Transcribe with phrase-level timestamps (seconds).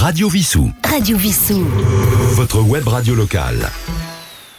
[0.00, 0.72] Radio Vissou.
[0.82, 1.62] Radio Vissou.
[2.32, 3.68] Votre web radio locale.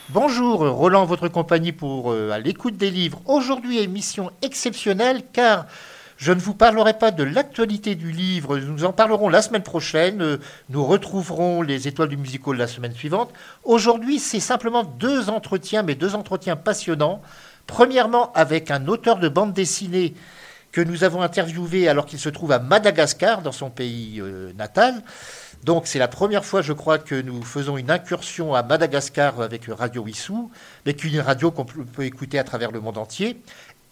[0.09, 3.19] Bonjour, Roland, votre compagnie pour euh, à l'écoute des livres.
[3.25, 5.65] Aujourd'hui, émission exceptionnelle car
[6.17, 10.21] je ne vous parlerai pas de l'actualité du livre, nous en parlerons la semaine prochaine.
[10.21, 10.37] Euh,
[10.69, 13.33] Nous retrouverons les étoiles du musical la semaine suivante.
[13.63, 17.19] Aujourd'hui, c'est simplement deux entretiens, mais deux entretiens passionnants.
[17.65, 20.13] Premièrement, avec un auteur de bande dessinée
[20.71, 25.01] que nous avons interviewé alors qu'il se trouve à Madagascar, dans son pays euh, natal.
[25.63, 29.65] Donc c'est la première fois, je crois, que nous faisons une incursion à Madagascar avec
[29.67, 30.49] Radio Wissou,
[30.85, 33.37] avec une radio qu'on peut écouter à travers le monde entier.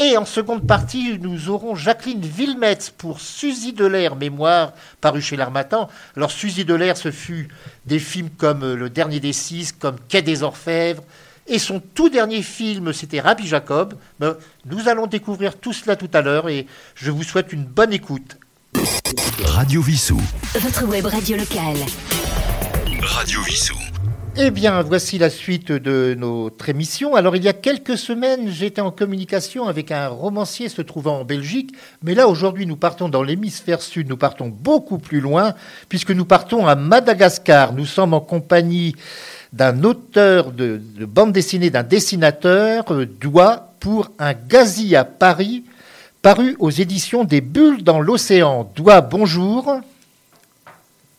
[0.01, 5.89] Et en seconde partie, nous aurons Jacqueline Villemets pour Suzy Delair, mémoire, paru chez l'Armatan.
[6.15, 7.49] Alors Suzy Delair, ce fut
[7.85, 11.03] des films comme Le Dernier des Six, comme Quai des Orfèvres.
[11.51, 13.95] Et son tout dernier film, c'était Rabbi Jacob.
[14.19, 17.91] Ben, nous allons découvrir tout cela tout à l'heure et je vous souhaite une bonne
[17.91, 18.37] écoute.
[19.43, 20.21] Radio Vissou.
[20.53, 21.77] Votre web radio locale.
[23.01, 23.73] Radio Vissou.
[24.37, 27.15] Eh bien, voici la suite de notre émission.
[27.15, 31.25] Alors, il y a quelques semaines, j'étais en communication avec un romancier se trouvant en
[31.25, 31.75] Belgique.
[32.03, 34.07] Mais là, aujourd'hui, nous partons dans l'hémisphère sud.
[34.07, 35.55] Nous partons beaucoup plus loin,
[35.89, 37.73] puisque nous partons à Madagascar.
[37.73, 38.95] Nous sommes en compagnie
[39.53, 45.63] d'un auteur de, de bande dessinée, d'un dessinateur, euh, Doigt, pour un gazi à Paris,
[46.21, 48.71] paru aux éditions des Bulles dans l'océan.
[48.75, 49.79] Doigt, bonjour.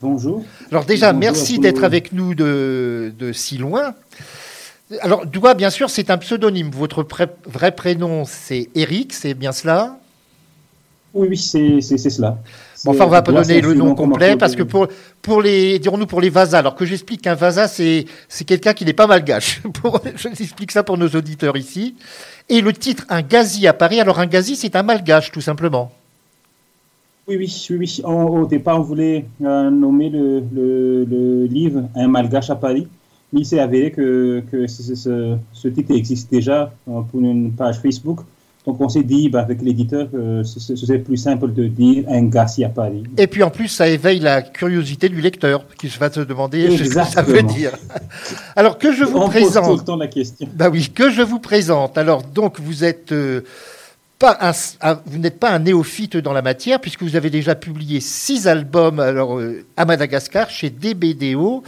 [0.01, 0.45] Bonjour.
[0.71, 3.95] Alors déjà, Bonjour merci d'être avec nous de, de si loin.
[5.03, 6.71] Alors, Doua, bien sûr, c'est un pseudonyme.
[6.71, 9.99] Votre pré- vrai prénom, c'est Eric, c'est bien cela?
[11.15, 12.39] Oui, oui, c'est cela.
[12.85, 14.89] Bon, enfin, on va pas donner le un nom complet, parce que pour,
[15.21, 18.85] pour les, dirons-nous, pour les vasas, alors que j'explique qu'un vasa, c'est c'est quelqu'un qui
[18.87, 19.61] n'est pas malgache.
[19.75, 21.95] Pour, je explique ça pour nos auditeurs ici.
[22.49, 24.01] Et le titre, un gazi à Paris.
[24.01, 25.93] Alors, un gazi, c'est un malgache, tout simplement.
[27.29, 28.01] Oui, oui, oui, oui.
[28.05, 32.89] On- au départ, on voulait euh, nommer le, le, le livre Un malgache à Paris.
[33.33, 37.21] Mais il s'est avéré que, que ce, ce- ce- ce titre existe déjà euh, pour
[37.21, 38.21] une page Facebook.
[38.71, 42.05] Donc, on s'est dit, bah, avec l'éditeur, que ce ce serait plus simple de dire
[42.09, 43.03] Un gassi à Paris.
[43.19, 46.85] Et puis, en plus, ça éveille la curiosité du lecteur, qui va se demander ce
[46.85, 47.73] que ça veut dire.
[48.55, 49.79] Alors, que je vous on pose tout présente.
[49.81, 50.49] le temps la question.
[50.55, 51.99] Bah oui, que je vous présente.
[51.99, 53.41] Alors donc vous êtes euh,
[54.21, 54.53] pas un,
[54.89, 58.47] un- vous n'êtes pas un néophyte dans la matière puisque vous avez déjà publié six
[58.47, 61.63] albums alors euh, à Madagascar chez DBDO.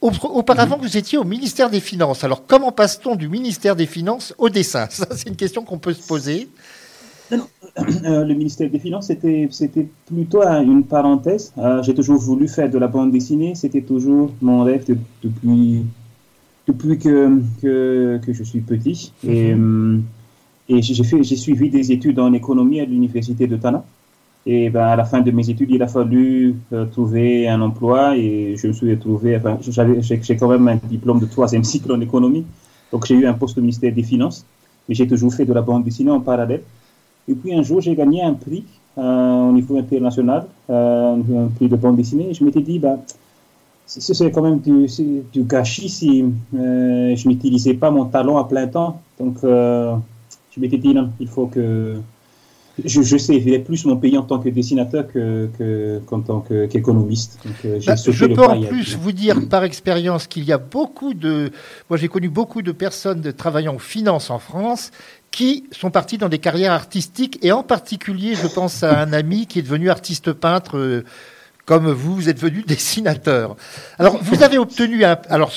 [0.00, 2.22] Au- Auparavant, vous étiez au ministère des Finances.
[2.24, 4.86] Alors, comment passe-t-on du ministère des Finances au dessin?
[4.90, 6.48] Ça, c'est une question qu'on peut se poser.
[7.32, 11.52] Euh, le ministère des Finances, c'était, c'était plutôt un- une parenthèse.
[11.58, 13.54] Euh, j'ai toujours voulu faire de la bande dessinée.
[13.54, 15.84] C'était toujours mon rêve de- depuis,
[16.66, 19.12] depuis que, que, que je suis petit.
[19.26, 19.98] Et, euh,
[20.68, 23.84] et j'ai, fait, j'ai suivi des études en économie à l'université de Tana.
[24.50, 28.16] Et ben, à la fin de mes études, il a fallu euh, trouver un emploi
[28.16, 32.00] et je me suis retrouvé, enfin, j'ai, quand même un diplôme de troisième cycle en
[32.00, 32.46] économie.
[32.90, 34.46] Donc j'ai eu un poste au ministère des Finances.
[34.88, 36.62] Mais j'ai toujours fait de la bande dessinée en parallèle.
[37.28, 38.64] Et puis un jour, j'ai gagné un prix
[38.96, 42.30] euh, au niveau international, euh, un prix de bande dessinée.
[42.30, 42.96] Et je m'étais dit, bah,
[43.86, 48.38] ce ce serait quand même du, c'est du gâchis si je n'utilisais pas mon talent
[48.38, 49.02] à plein temps.
[49.20, 51.96] Donc, je m'étais dit, non, il faut que.
[52.84, 57.38] Je, je servirais plus mon pays en tant que dessinateur que, que, qu'en tant qu'économiste.
[57.64, 61.50] Euh, Bah, je peux en plus vous dire par expérience qu'il y a beaucoup de.
[61.90, 64.90] Moi, j'ai connu beaucoup de personnes de- travaillant en finance en France
[65.30, 69.46] qui sont partis dans des carrières artistiques et en particulier, je pense à un ami
[69.46, 70.78] qui est devenu artiste peintre.
[70.78, 71.04] euh,
[71.66, 73.56] comme vous, vous êtes devenu dessinateur.
[73.98, 75.18] Alors, vous avez obtenu un.
[75.28, 75.52] Alors,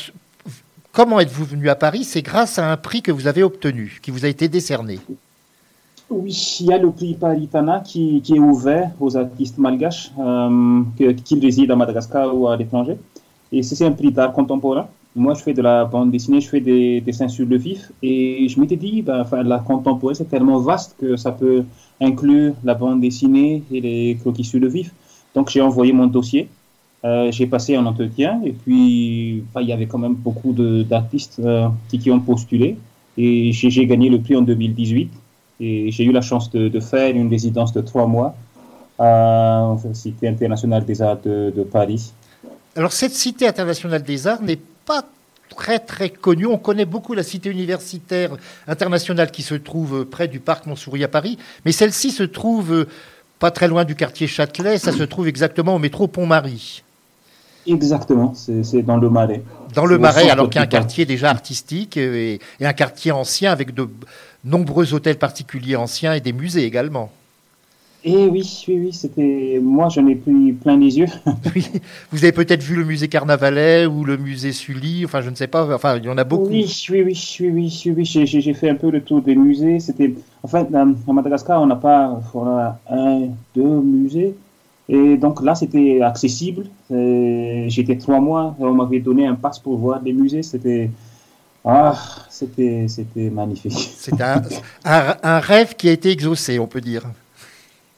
[0.91, 2.03] comment êtes-vous venu à Paris?
[2.03, 4.99] C'est grâce à un prix que vous avez obtenu, qui vous a été décerné.
[6.11, 10.83] Oui, il y a le prix Paritana qui, qui est ouvert aux artistes malgaches euh,
[10.97, 12.97] que- qui résident à Madagascar ou à l'étranger.
[13.51, 14.87] Et c'est un prix d'art contemporain.
[15.15, 17.91] Moi, je fais de la bande dessinée, je fais des dessins sur le vif.
[18.03, 21.63] Et je m'étais dit, ben, enfin, l'art contemporain, c'est tellement vaste que ça peut
[22.01, 24.93] inclure la bande dessinée et les croquis sur le vif.
[25.33, 26.49] Donc, j'ai envoyé mon dossier.
[27.05, 31.39] Euh, j'ai passé un entretien et puis enfin, il y avait quand même beaucoup d'artistes
[31.43, 32.77] euh, qui, ont postulé.
[33.17, 35.09] Et j'ai gagné le prix en 2018.
[35.61, 38.35] Et j'ai eu la chance de, faire une résidence de trois mois
[38.97, 42.11] à la Cité internationale des arts de, de Paris.
[42.75, 45.05] Alors, cette cité internationale des arts n'est pas
[45.55, 46.47] très très connue.
[46.47, 48.37] On connaît beaucoup la cité universitaire
[48.67, 52.87] internationale qui se trouve près du parc Montsouris à Paris, mais celle-ci se trouve
[53.37, 54.77] pas très loin du quartier Châtelet.
[54.77, 56.83] Ça se trouve exactement au métro Pont-Marie.
[57.67, 59.43] Exactement, c'est dans le Marais.
[59.75, 63.11] Dans le Marais, alors qu'il y a un quartier déjà artistique et, et un quartier
[63.11, 63.87] ancien avec de
[64.43, 67.11] nombreux hôtels particuliers anciens et des musées également.
[68.03, 69.59] Et oui, oui, oui, c'était.
[69.61, 71.07] Moi, j'en ai pris plein les yeux.
[71.55, 71.67] Oui.
[72.11, 75.47] Vous avez peut-être vu le musée Carnavalet ou le musée Sully, enfin je ne sais
[75.47, 76.47] pas, enfin il y en a beaucoup.
[76.47, 78.05] Oui, oui, oui, oui, oui, oui.
[78.05, 79.79] J'ai, fait un peu le tour des musées.
[79.79, 84.35] C'était, enfin, à à Madagascar, on n'a pas, on a un, deux musées,
[84.91, 86.63] et donc là, c'était accessible.
[86.89, 90.43] J'étais trois mois, on m'avait donné un pass pour voir des musées.
[90.43, 90.91] C'était,
[91.65, 91.95] ah,
[92.29, 93.73] c'était, c'était magnifique.
[93.97, 94.41] C'est un,
[94.85, 97.03] un- un rêve qui a été exaucé, on peut dire.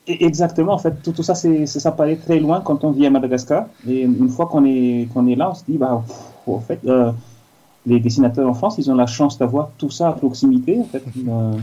[0.05, 3.05] Exactement, en fait, tout, tout ça, c'est, c'est- ça paraît très loin quand on vit
[3.05, 3.67] à Madagascar.
[3.87, 6.17] Et une fois qu'on est, qu'on est là, on se dit, bah, pff,
[6.47, 7.11] en fait, euh,
[7.85, 10.79] les dessinateurs en France, ils ont la chance d'avoir tout ça à proximité.
[10.79, 11.03] En fait.
[11.27, 11.53] Euh,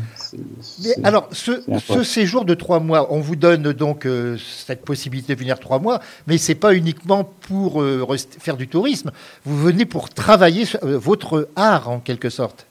[1.03, 5.39] alors, ce, ce séjour de trois mois, on vous donne donc euh, cette possibilité de
[5.41, 8.07] venir trois mois, mais c'est pas uniquement pour euh,
[8.39, 9.11] faire du tourisme.
[9.45, 12.67] Vous venez pour travailler euh, votre art en quelque sorte.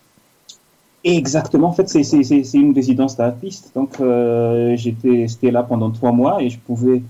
[1.04, 3.72] Exactement, en fait, c'est, une résidence d'artiste.
[3.74, 7.02] Donc, euh, j'étais, là pendant trois mois et je pouvais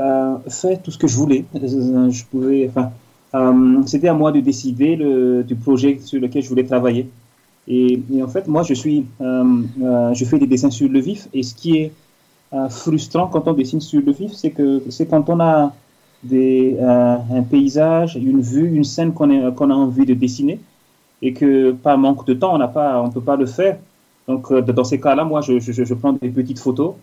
[0.00, 1.44] euh, faire tout ce que je voulais.
[1.54, 2.90] Je pouvais, enfin,
[3.36, 4.96] euh, c'était à moi de décider
[5.46, 7.08] du projet sur lequel je voulais travailler.
[7.68, 11.28] Et, en fait, moi, je suis, euh, euh, je fais des dessins sur le vif.
[11.34, 11.92] Et ce qui est
[12.70, 15.74] frustrant quand on dessine sur le vif, c'est que c'est quand on a
[16.22, 20.58] des, un paysage, une vue, une scène qu'on a, envie de dessiner
[21.22, 23.78] et que par manque de temps, on on peut pas le faire.
[24.28, 26.94] Donc, dans ces cas-là, moi, je, je, je prends des petites photos.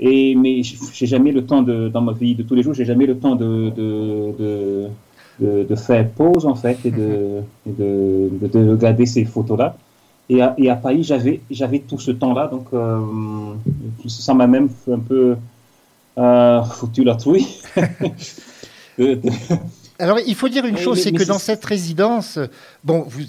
[0.00, 2.86] Et mais j'ai jamais le temps de, dans ma vie de tous les jours, j'ai
[2.86, 4.88] jamais le temps de,
[5.40, 9.76] de, de faire pause en fait et de, et de, de, de regarder ces photos-là.
[10.28, 13.00] Et à, et à Paris, j'avais, j'avais tout ce temps-là, donc euh,
[14.06, 15.36] ça m'a même un peu
[16.18, 17.48] euh, foutu la trouille.
[19.98, 22.38] Alors, il faut dire une chose, c'est que dans cette résidence,
[22.84, 23.22] bon, vous,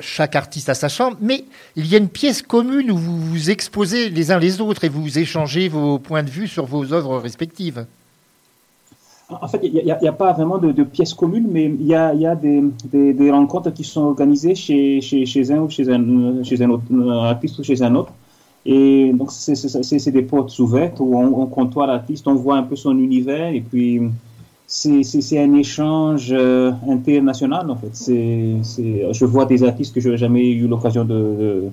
[0.00, 1.44] chaque artiste a sa chambre, mais
[1.76, 4.88] il y a une pièce commune où vous vous exposez les uns les autres et
[4.88, 7.86] vous échangez vos points de vue sur vos œuvres respectives.
[9.30, 11.86] En fait, il n'y a, y a pas vraiment de, de pièces communes, mais il
[11.86, 15.58] y a, y a des, des, des rencontres qui sont organisées chez, chez, chez un
[15.58, 16.84] ou chez un, chez un autre
[17.24, 18.12] artiste ou chez un autre.
[18.64, 22.74] Et donc, c'est des portes ouvertes où on, on côtoie l'artiste, on voit un peu
[22.76, 24.00] son univers, et puis
[24.66, 27.90] c'est un échange euh, international, en fait.
[27.92, 28.56] C'est
[29.12, 31.64] je vois des artistes que je n'ai jamais eu l'occasion de,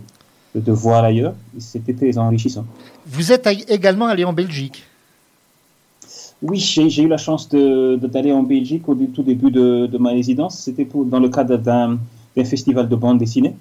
[0.53, 1.33] de, de voir ailleurs.
[1.57, 2.65] C'était très enrichissant.
[3.05, 4.83] Vous êtes a- également allé en Belgique.
[6.41, 9.97] Oui, j'ai eu la chance de- de- d'aller en Belgique au tout début de, de
[9.97, 10.59] ma résidence.
[10.59, 11.97] C'était dans le cadre d'un
[12.43, 13.55] festival de bande dessinée.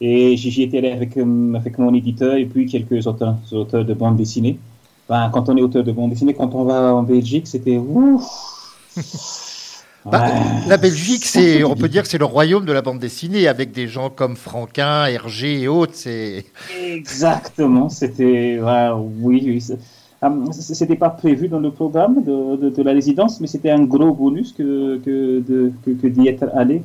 [0.00, 3.94] Et j'y étais allé avec, euh, avec mon éditeur et puis quelques auteurs, auteurs de
[3.94, 4.58] bande dessinée.
[5.08, 8.24] Ben, quand on est auteur de bande dessinée, quand on va en Belgique, c'était ouf.
[10.06, 10.68] Bah, Ouais.
[10.68, 13.72] La Belgique, c'est, on peut dire que c'est le royaume de la bande dessinée, avec
[13.72, 15.94] des gens comme Franquin, Hergé et autres.
[16.86, 18.88] Exactement, c'était ouais,
[19.20, 19.76] oui, oui.
[20.24, 24.52] Euh, C'était pas prévu dans le programme de, la résidence, mais c'était un gros bonus
[24.52, 25.42] que, que,
[25.84, 26.82] que, que d'y être allé.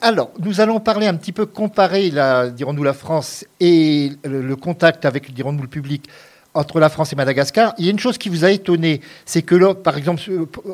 [0.00, 2.10] Alors, nous allons parler un petit peu, comparer,
[2.54, 6.08] dirons-nous, la France et le contact avec, dirons-nous, le public
[6.58, 7.74] entre la France et Madagascar.
[7.78, 10.22] Il y a une chose qui vous a étonné, c'est que là, par exemple,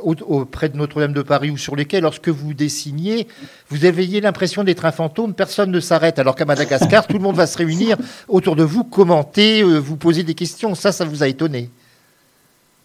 [0.02, 3.28] au- auprès de Notre-Dame de Paris ou sur les quais, lorsque vous dessiniez,
[3.68, 7.36] vous aviez l'impression d'être un fantôme, personne ne s'arrête, alors qu'à Madagascar, tout le monde
[7.36, 7.96] va se réunir
[8.28, 10.74] autour de vous, commenter, euh, vous poser des questions.
[10.74, 11.70] Ça, ça vous a étonné?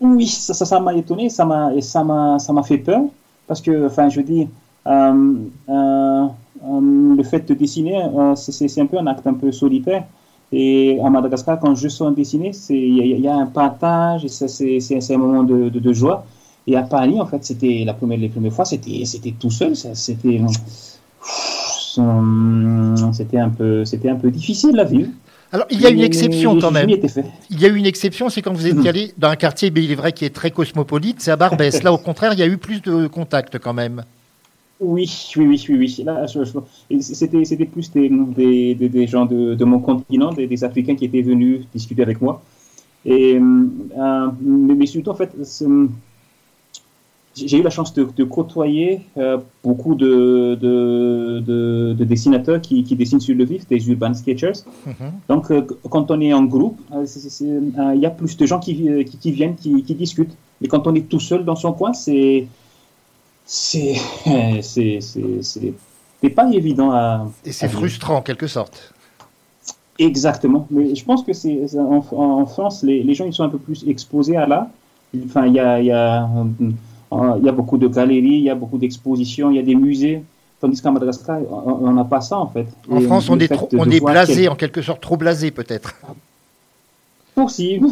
[0.01, 3.01] Oui, ça, ça, ça m'a étonné, ça m'a, et ça m'a, ça m'a fait peur,
[3.47, 4.47] parce que, enfin, je veux dire,
[4.87, 5.33] euh,
[5.69, 6.25] euh,
[6.65, 8.03] euh, le fait de dessiner,
[8.35, 10.03] c'est un peu un acte un peu solitaire.
[10.51, 13.45] Et à Madagascar, quand je sens dessiner, c'est, il y, a- il y a un
[13.45, 16.25] partage, c'est, un moment de, de, de joie.
[16.67, 19.75] Et à Paris, en fait, c'était la première, les premières fois, c'était, c'était tout seul,
[19.75, 20.41] c'était,
[23.13, 25.07] c'était un peu, c'était un peu difficile la vie.
[25.51, 26.89] Alors, il y a une exception quand même.
[27.49, 29.83] Il y a eu une exception, c'est quand vous étiez allé dans un quartier, mais
[29.83, 31.81] il est vrai, qui est très cosmopolite, c'est à Barbès.
[31.83, 34.03] Là, au contraire, il y a eu plus de contacts quand même.
[34.79, 36.05] Oui, oui, oui, oui,
[36.89, 37.01] oui.
[37.01, 40.95] C'était, c'était plus des, des, des, des gens de, de mon continent, des, des Africains
[40.95, 42.41] qui étaient venus discuter avec moi.
[43.05, 45.31] Et, euh, mais, mais surtout, en fait,
[47.35, 52.83] j'ai eu la chance de, de côtoyer euh, beaucoup de, de, de, de dessinateurs qui,
[52.83, 54.63] qui dessinent sur le vif, des urban sketchers.
[54.85, 54.93] Mhm.
[55.27, 59.17] Donc, euh, quand on est en groupe, il y a plus de gens qui, qui,
[59.17, 60.35] qui viennent, qui, qui discutent.
[60.61, 62.47] Mais quand on est tout seul dans son coin, c'est
[66.21, 68.93] c'est pas évident à Et c'est frustrant en quelque sorte.
[69.97, 73.49] exactement mais je pense que c'est en, en France les, les gens ils sont un
[73.49, 74.67] peu plus exposés à l'art
[75.25, 76.29] enfin il y a y a
[77.45, 80.23] y a beaucoup de galeries il y a beaucoup d'expositions il y a des musées
[80.61, 81.39] tandis qu'à Madagascar
[81.87, 84.33] on n'a pas ça en fait En Et France, on est, trop- on est blasé,
[84.43, 85.95] quel- en quelque sorte, trop blasé peut-être.
[87.35, 87.87] possible.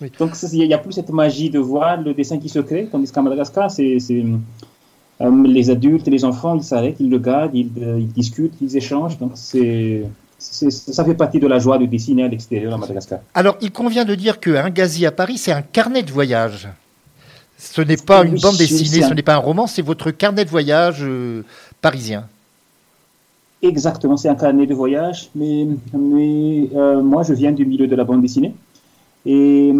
[0.00, 0.10] Oui.
[0.18, 3.10] Donc il n'y a plus cette magie de voir le dessin qui se crée, tandis
[3.12, 3.98] qu'à Madagascar, c'est
[5.20, 8.76] les adultes et les enfants, ils s'arrêtent, ils le gardent, ils, euh, ils discutent, ils
[8.76, 9.18] échangent.
[9.18, 10.04] Donc c'est
[10.38, 13.18] ça fait partie de la joie de dessiner à l'extérieur à Madagascar.
[13.34, 16.68] Alors, il convient de dire qu'un gazi à Paris, c'est un carnet de voyage.
[17.58, 20.44] Ce n'est pas une bande dessinée, un- ce n'est pas un roman, c'est votre carnet
[20.44, 21.42] de voyage euh,
[21.82, 22.28] parisien.
[23.62, 27.96] Exactement, c'est un carnet de voyage, mais, mais euh, moi je viens du milieu de
[27.96, 28.54] la bande dessinée.
[29.26, 29.72] Et,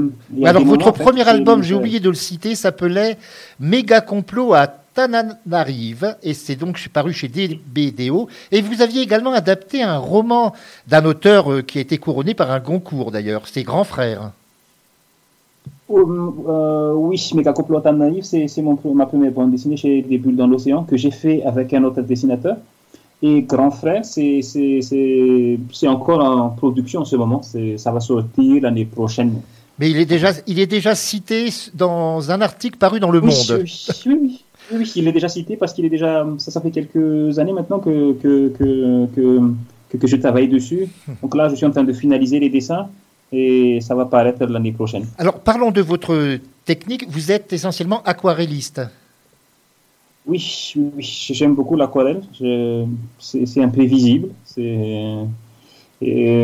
[0.45, 3.17] Alors, votre moments, en fait, premier album, j'ai euh, oublié de le citer, s'appelait
[3.61, 4.67] Méga complot à
[4.99, 8.27] Tananarive, et c'est donc paru chez DBDO.
[8.51, 10.53] Et vous aviez également adapté un roman
[10.89, 14.33] d'un auteur euh, qui a été couronné par un Goncourt d'ailleurs, c'est Grand Frère.
[15.91, 16.05] Euh,
[16.49, 17.25] euh, oui,
[17.85, 21.45] à Naïf, c'est ma première bande dessinée chez Des Bulles dans l'Océan que j'ai fait
[21.45, 22.57] avec un autre dessinateur.
[23.23, 24.41] Et Grand Frère, c'est
[25.87, 27.43] encore en production en ce moment.
[27.43, 29.41] Ça va sortir l'année prochaine.
[29.79, 33.27] Mais il est déjà, il est déjà cité dans un article paru dans Le Oui,
[33.27, 33.63] Monde.
[33.63, 34.45] oui, oui, oui.
[34.73, 36.27] Oui, il est déjà cité parce qu'il est déjà.
[36.39, 39.07] Ça, ça fait quelques années maintenant que, que, que,
[39.99, 40.89] que, je travaille dessus.
[41.23, 42.89] Donc là, je suis en train de finaliser les dessins
[43.33, 45.07] et ça va paraître l'année prochaine.
[45.17, 47.07] Alors, parlons de votre technique.
[47.09, 48.83] Vous êtes essentiellement aquarelliste.
[50.27, 52.21] Oui, j'aime beaucoup l'aquarelle.
[53.19, 54.29] C'est imprévisible.
[54.59, 55.25] Et,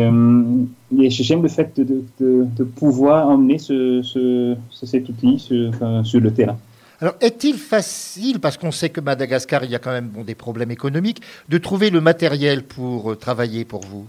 [0.03, 0.63] euh,
[0.99, 5.39] et j'aime le fait de, de, de, de pouvoir emmener ce, ce, ce- cet outil
[5.39, 6.57] sur, enfin, sur le terrain.
[7.01, 10.35] Alors, est-il facile, parce qu'on sait que Madagascar, il y a quand même bon, des
[10.35, 14.05] problèmes économiques, de trouver le matériel pour euh, travailler pour vous?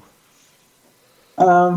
[1.40, 1.72] Euh,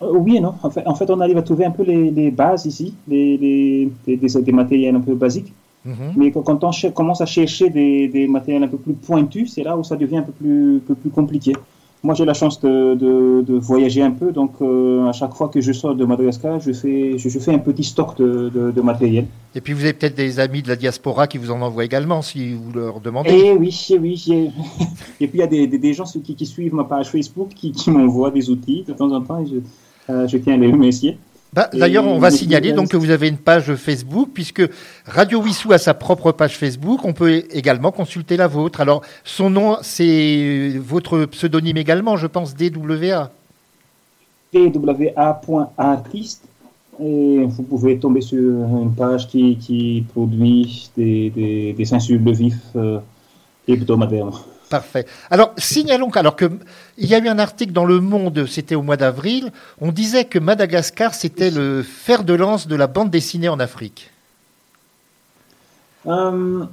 [0.00, 0.54] oui et non.
[0.62, 3.36] En fait, en fait, on arrive à trouver un peu les, les bases ici, les,
[3.36, 5.52] les, les- des, matériels un peu basiques.
[5.84, 6.14] Mhm.
[6.16, 9.76] Mais quand on commence à chercher des, des matériels un peu plus pointus, c'est là
[9.76, 11.52] où ça devient un peu plus, peu plus compliqué.
[12.06, 15.48] Moi, j'ai la chance de, de, de voyager un peu, donc euh, à chaque fois
[15.48, 18.80] que je sors de Madagascar, je fais, je, je fais un petit stock de, de,
[18.80, 19.26] matériel.
[19.56, 22.22] Et puis, vous avez peut-être des amis de la diaspora qui vous en envoient également,
[22.22, 23.30] si vous leur demandez.
[23.30, 24.24] Et oui, et oui.
[25.20, 27.48] et puis il y a des, des, des gens qui, qui suivent ma page Facebook
[27.56, 29.56] qui, qui m'envoient des outils de temps en temps et je,
[30.12, 31.18] euh, je tiens à les remercier.
[31.52, 34.62] Bah, D'ailleurs, on va signaler donc que vous avez une page Facebook, puisque
[35.06, 37.04] Radio Wissou a sa propre page Facebook.
[37.04, 38.80] On peut également consulter la vôtre.
[38.80, 43.30] Alors, son nom, c'est votre pseudonyme également, je pense, DWA.
[44.52, 46.42] twa.artiste
[47.00, 52.32] et vous pouvez tomber sur une page qui, qui produit des, des, des sur le
[52.32, 52.98] vif euh,
[53.68, 54.32] hebdomadairement.
[54.68, 55.06] Parfait.
[55.30, 56.50] Alors, signalons qu'alors que
[56.98, 60.24] il y a eu un article dans Le Monde, c'était au mois d'avril, on disait
[60.24, 64.10] que Madagascar, c'était le fer de lance de la bande dessinée en Afrique.
[66.06, 66.64] Euh,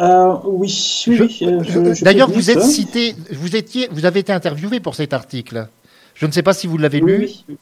[0.00, 4.94] euh, oui, oui, euh, D'ailleurs, vous êtes cité, vous étiez, vous avez été interviewé pour
[4.94, 5.68] cet article.
[6.14, 7.18] Je ne sais pas si vous l'avez Oui, lu.
[7.18, 7.56] oui,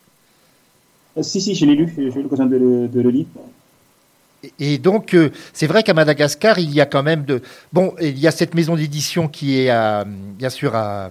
[1.16, 1.24] oui.
[1.24, 3.26] Si, si, je l'ai lu, j'ai eu l'occasion de le lire.
[4.58, 7.42] Et donc, euh, c'est vrai qu'à Madagascar, il y a quand même de.
[7.72, 11.10] Bon, il y a cette maison d'édition qui est, à, bien sûr, à,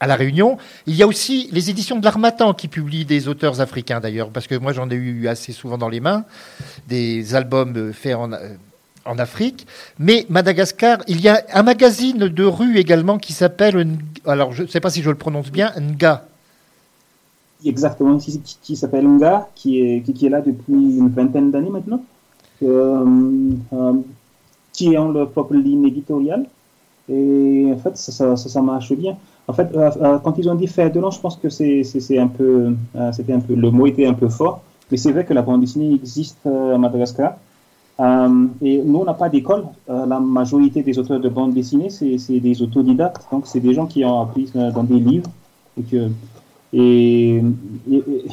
[0.00, 0.58] à La Réunion.
[0.86, 4.46] Il y a aussi les éditions de l'Armatan qui publient des auteurs africains, d'ailleurs, parce
[4.46, 6.24] que moi, j'en ai eu assez souvent dans les mains,
[6.88, 8.54] des albums euh, faits en, euh,
[9.04, 9.66] en Afrique.
[9.98, 13.96] Mais Madagascar, il y a un magazine de rue également qui s'appelle.
[14.26, 16.26] Alors, je ne sais pas si je le prononce bien, Nga.
[17.64, 22.04] Exactement, qui, s'appelle Nga, qui est, qui, est là depuis une vingtaine d'années maintenant,
[24.72, 26.46] qui ont leur propre ligne éditoriale.
[27.08, 29.16] Et en fait, ça, ça, ça, ça marche bien.
[29.46, 32.18] En fait, euh, euh, quand ils ont dit faire de l'an, je pense que c'est,
[32.18, 34.60] un peu, euh, c'était un peu, le mot était un peu fort.
[34.90, 37.36] Mais c'est vrai que la bande dessinée existe euh, à Madagascar.
[38.00, 39.64] Euh, et nous, on n'a pas d'école.
[39.88, 43.26] Euh, la majorité des auteurs de bande dessinée, c'est, des autodidactes.
[43.32, 45.30] Donc, c'est des gens qui ont appris euh, dans des livres.
[45.78, 46.08] Et, que,
[46.72, 47.42] et,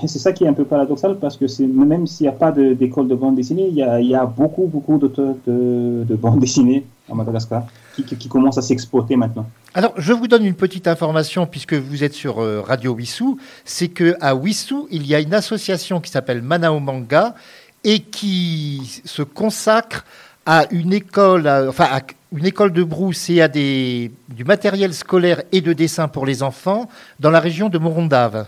[0.08, 3.08] c'est ça qui est un peu paradoxal parce que même s'il n'y a pas d'école
[3.08, 7.64] de, bande dessinée, il y a, beaucoup, beaucoup d'auteurs de, de bande dessinée à Madagascar
[8.04, 9.46] qui, commencent à s'exporter maintenant.
[9.74, 13.38] Alors, je vous donne une petite information puisque vous êtes sur euh, Radio Wissou.
[13.64, 17.36] C'est que à Wissou, il y a une association qui s'appelle Manao Manga
[17.84, 20.06] et qui se consacre
[20.46, 22.02] à une école, enfin à
[22.36, 26.44] une école de brousse et à des, du matériel scolaire et de dessin pour les
[26.44, 26.90] enfants
[27.20, 28.48] dans la région de Morondave.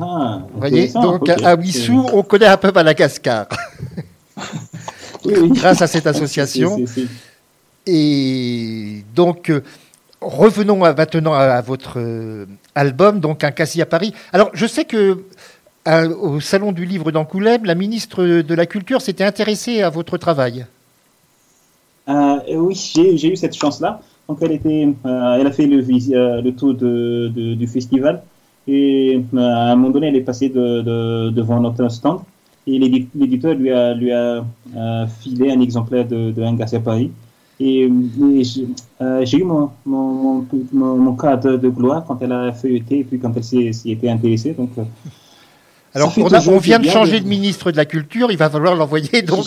[0.00, 3.46] Ah, Vous voyez, donc à Wissou, on connaît un peu Madagascar
[5.24, 5.48] Oui, oui.
[5.50, 6.84] grâce à cette association.
[7.86, 9.62] Et donc, euh,
[10.20, 14.12] revenons à- maintenant à, votre euh, album, donc Un Cassis à Paris.
[14.32, 15.24] Alors, je sais que
[15.84, 20.18] à- au Salon du Livre d'Angoulême, la ministre de la Culture s'était intéressée à votre
[20.18, 20.66] travail.
[22.08, 24.00] Euh, oui, j'ai eu cette chance-là.
[24.28, 25.84] Donc, elle, était, euh, elle a fait le,
[26.14, 28.22] euh, tour du festival
[28.66, 32.20] Et à un moment donné, elle est passée de, de- devant notre stand
[32.66, 34.44] et l'édi- l'éditeur lui a,
[35.20, 37.10] filé un exemplaire de, de Un Garcia Paris.
[37.60, 37.90] Et,
[39.24, 43.44] j'ai eu mon, mon, cas de, gloire quand elle a feuilleté et puis quand elle
[43.44, 44.54] s'y était intéressée.
[45.98, 48.48] Alors, on, a- toujours on vient de changer de ministre de la Culture, il va
[48.48, 49.44] falloir l'envoyer donc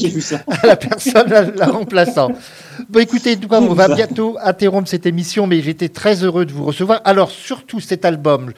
[0.63, 2.31] à la personne la, la remplaçant.
[2.89, 6.65] Bon, écoutez, nous, on va bientôt interrompre cette émission, mais j'étais très heureux de vous
[6.65, 6.99] recevoir.
[7.05, 8.51] Alors, surtout cet album,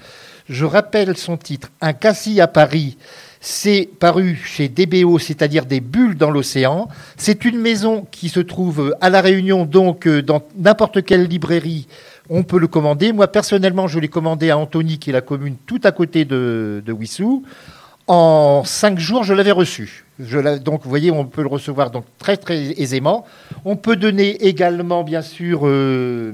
[0.50, 2.98] je rappelle son titre, Un cassis à Paris.
[3.46, 6.88] C'est paru chez DBO, c'est-à-dire des bulles dans l'océan.
[7.18, 11.88] C'est une maison qui se trouve à La Réunion, donc euh, dans n'importe quelle librairie,
[12.30, 13.12] on peut le commander.
[13.12, 16.82] Moi, personnellement, je l'ai commandé à Antony, qui est la commune tout à côté de,
[16.86, 17.44] de Wissou.
[18.08, 20.06] En cinq jours, je l'avais reçu.
[20.20, 23.26] Je donc, vous voyez, on peut le recevoir donc très très aisément.
[23.66, 26.34] On peut donner également, bien sûr, euh,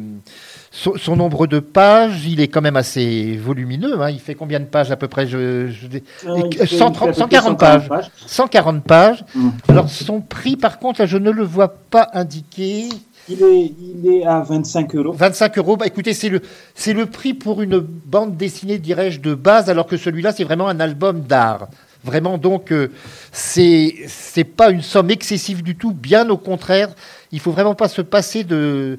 [0.71, 2.25] son, son nombre de pages.
[2.25, 4.01] Il est quand même assez volumineux.
[4.01, 4.09] hein.
[4.09, 5.27] Il fait combien de pages à peu près?
[5.27, 5.87] Je, je-
[6.27, 8.11] Euh, Et il fait- 130, il fait à peu 140 près pages.
[8.25, 9.23] 140 pages.
[9.35, 9.49] Mm.
[9.69, 12.89] Alors, son prix, par contre, là, je ne le vois pas indiqué.
[13.29, 15.13] Il est, il est à 25 euros.
[15.13, 16.41] 25 euros, bah écoutez, c'est le,
[16.73, 20.67] c'est le prix pour une bande dessinée, dirais-je, de base, alors que celui-là, c'est vraiment
[20.67, 21.67] un album d'art.
[22.03, 22.89] Vraiment, donc, euh,
[23.31, 26.89] c'est, c'est pas une somme excessive du tout, bien au contraire.
[27.31, 28.97] Il faut vraiment pas se passer de,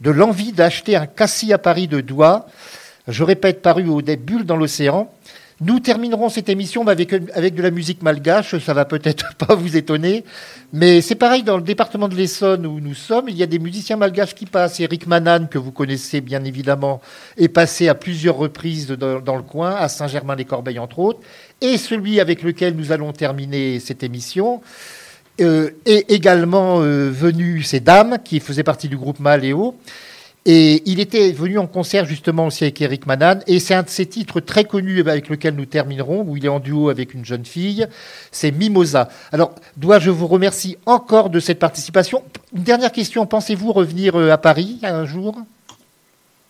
[0.00, 2.46] de l'envie d'acheter un cassis à Paris de doigts.
[3.06, 5.12] Je répète, paru au bulles dans l'océan.
[5.60, 10.24] Nous terminerons cette émission avec, de la musique malgache, ça va peut-être pas vous étonner,
[10.72, 13.58] mais c'est pareil dans le département de l'Essonne où nous sommes, il y a des
[13.58, 14.80] musiciens malgaches qui passent.
[14.80, 17.00] Eric Manan, que vous connaissez bien évidemment,
[17.36, 21.20] est passé à plusieurs reprises dans, le coin, à Saint-Germain-les-Corbeilles entre autres,
[21.60, 24.62] et celui avec lequel nous allons terminer cette émission
[25.40, 29.76] euh, est également euh, venu, c'est Dame, qui faisait partie du groupe Maléo.
[30.44, 33.38] Et il était venu en concert justement aussi avec Eric Manan.
[33.46, 36.48] Et c'est un de ses titres très connus avec lequel nous terminerons, où il est
[36.48, 37.86] en duo avec une jeune fille.
[38.32, 39.08] C'est Mimosa.
[39.30, 42.24] Alors, dois-je vous remercier encore de cette participation?
[42.56, 43.24] Une dernière question.
[43.24, 45.36] Pensez-vous revenir euh, à Paris un jour?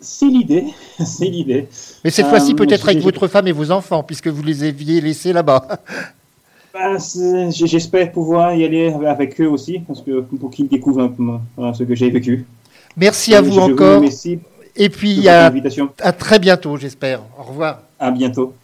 [0.00, 0.66] C'est l'idée,
[1.04, 1.68] c'est l'idée.
[2.04, 5.00] Mais cette Euh, fois-ci peut-être avec votre femme et vos enfants, puisque vous les aviez
[5.00, 5.66] laissés là-bas.
[6.74, 6.96] Bah,
[7.50, 11.22] J'espère pouvoir y aller avec eux aussi, parce que pour qu'ils découvrent un peu
[11.58, 12.46] euh, ce que j'ai vécu.
[12.96, 13.96] Merci à vous encore.
[13.96, 14.38] remercie
[14.76, 15.52] Et puis à,
[16.00, 17.20] à très bientôt, j'espère.
[17.38, 17.80] Au revoir.
[17.98, 18.54] À bientôt.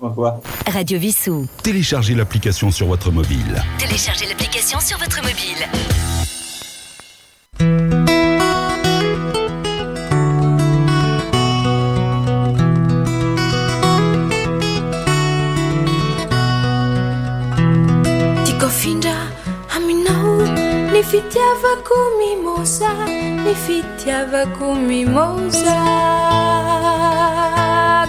[0.00, 0.40] Au revoir.
[0.70, 1.46] Radio Vissou.
[1.62, 3.62] Téléchargez l'application sur votre mobile.
[3.78, 5.66] Téléchargez l'application sur votre mobile.
[21.16, 22.90] fitiavako mimosa
[23.44, 25.76] ny fitiavako mimosa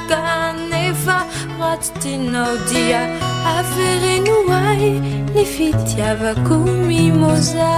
[0.10, 1.17] kanefa
[1.60, 3.02] ratsy tinao dia
[3.56, 4.91] afereno ai
[5.36, 7.72] ny fitiavako mimosa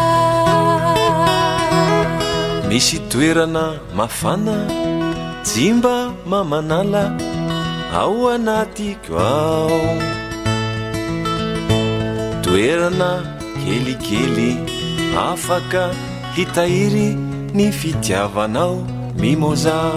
[2.69, 3.65] misy toerana
[3.97, 4.57] mafana
[5.45, 7.03] jimba mamanala
[8.01, 9.81] ao anatiko ao
[12.41, 13.11] toerana
[13.61, 14.68] kelikely.
[15.17, 15.89] afaka
[16.35, 17.15] hitahiry
[17.53, 19.91] ny fitiavanao mimoza.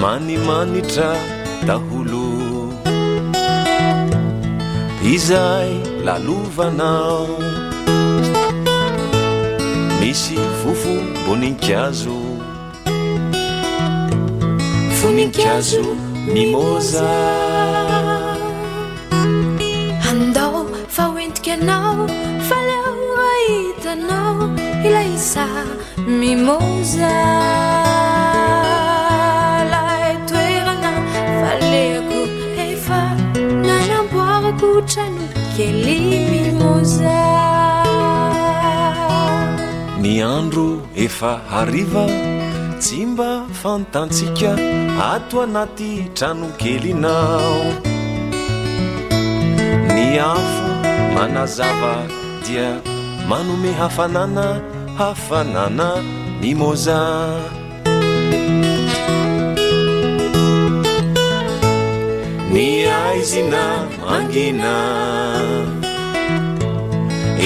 [0.00, 1.16] Manimanitra
[1.66, 2.26] daholo.
[5.04, 5.70] Izay
[6.04, 7.28] lalovanao.
[10.00, 10.94] Misy fofo
[11.26, 12.22] voninkazo
[15.02, 15.96] voninkazo
[16.34, 17.51] mimoza.
[24.12, 24.48] anao
[24.86, 25.46] ilay sa
[26.06, 27.16] mimoza.
[29.72, 30.92] Lay toerana
[31.40, 32.20] faleko
[32.68, 33.00] efa
[33.66, 35.98] nanamboarako trano kely
[36.32, 37.20] mimoza.
[40.02, 40.68] Ny andro
[41.04, 42.06] efa hariva
[42.82, 44.52] tsy mba fantantsika
[45.10, 47.58] ato anaty trano kelinao
[49.94, 50.68] ny afo
[51.14, 51.94] manazava
[52.44, 52.91] dia
[53.32, 54.60] manome hafanana
[54.98, 55.88] hafanana
[56.40, 56.98] mimoza
[62.52, 63.64] ny aizina
[64.00, 64.74] mangina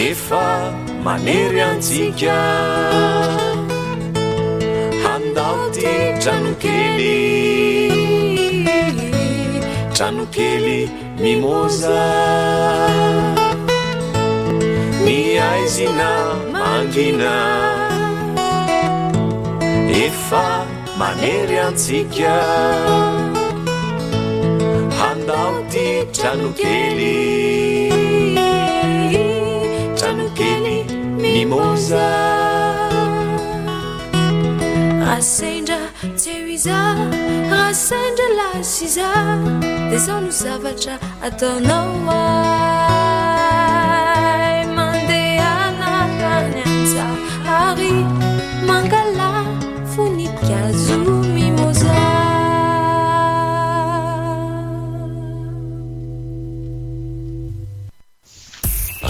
[0.06, 0.72] efa
[1.04, 2.38] manery antsika.
[5.04, 7.18] Handao ty tranokely
[9.94, 10.90] tranokely
[11.22, 12.06] mimoza
[15.06, 16.10] ny aizina
[16.52, 17.34] mangina.
[20.04, 20.46] Efa
[20.98, 22.36] manery antsika.
[24.98, 27.18] Handao ty tranokely
[29.98, 30.78] tranokely
[31.22, 32.08] mimoza.
[35.14, 35.80] Asendra
[36.16, 36.80] tseo iza.
[37.62, 39.10] Asendra lasy iza.
[39.90, 40.94] De zao no zavatra
[41.26, 42.66] ataonaoa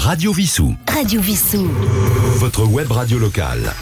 [0.06, 1.68] Radio Vissou, Radio Vissou.
[2.36, 3.72] votre web radio locale.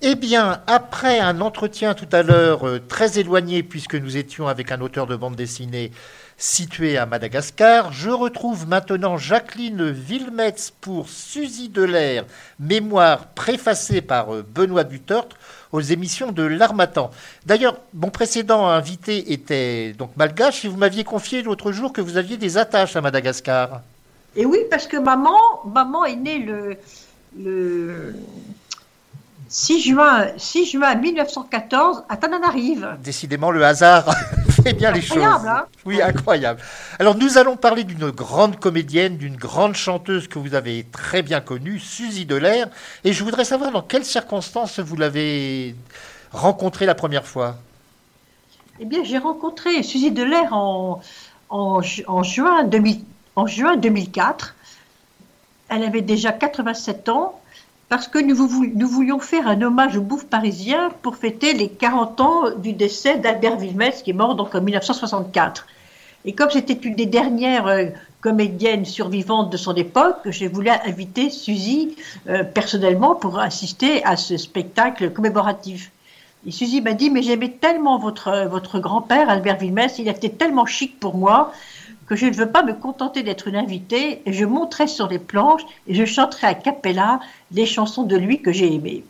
[0.00, 4.72] Eh bien, après un entretien tout à l'heure euh, très éloigné, puisque nous étions avec
[4.72, 5.92] un auteur de bande dessinée
[6.38, 12.24] situé à Madagascar, je retrouve maintenant Jacqueline Vilmetz pour Suzy Delair,
[12.58, 15.36] mémoire préfacée par euh, Benoît Dutortre
[15.72, 17.10] aux émissions de l'Armatan.
[17.44, 22.16] D'ailleurs, mon précédent invité était donc malgache et vous m'aviez confié l'autre jour que vous
[22.16, 23.82] aviez des attaches à Madagascar.
[24.36, 26.76] Et oui, parce que maman, maman est née le,
[27.38, 28.14] le
[29.48, 32.96] 6 juin, 6 juin 1914 à Tananarive.
[33.04, 34.06] Décidément, le hasard
[34.64, 35.18] fait bien les choses.
[35.18, 36.60] Incroyable, hein Oui, incroyable.
[36.98, 41.42] Alors, nous allons parler d'une grande comédienne, d'une grande chanteuse que vous avez très bien
[41.42, 42.68] connue, Suzy Delair.
[43.04, 45.74] Et je voudrais savoir dans quelles circonstances vous l'avez
[46.32, 47.56] rencontrée la première fois.
[48.80, 51.02] Eh bien, j'ai rencontré Suzy Delair en,
[51.50, 53.04] en, ju- en juin 2000
[53.36, 54.54] en juin 2004.
[55.68, 57.38] Elle avait déjà 87 ans
[57.88, 61.68] parce que nous, vou- nous voulions faire un hommage au bouffe parisien pour fêter les
[61.68, 65.66] 40 ans du décès d'Albert Villemès qui est mort en 1964.
[66.24, 67.86] Et comme c'était une des dernières euh,
[68.20, 71.96] comédiennes survivantes de son époque, j'ai voulu inviter Suzy
[72.28, 75.90] euh, personnellement pour assister à ce spectacle commémoratif.
[76.46, 80.66] Et Suzy m'a dit, mais j'aimais tellement votre, votre grand-père, Albert Villemès, il était tellement
[80.66, 81.52] chic pour moi
[82.12, 85.18] que je ne veux pas me contenter d'être une invitée, et je monterai sur les
[85.18, 87.20] planches et je chanterai à cappella
[87.52, 89.02] les chansons de lui que j'ai aimées.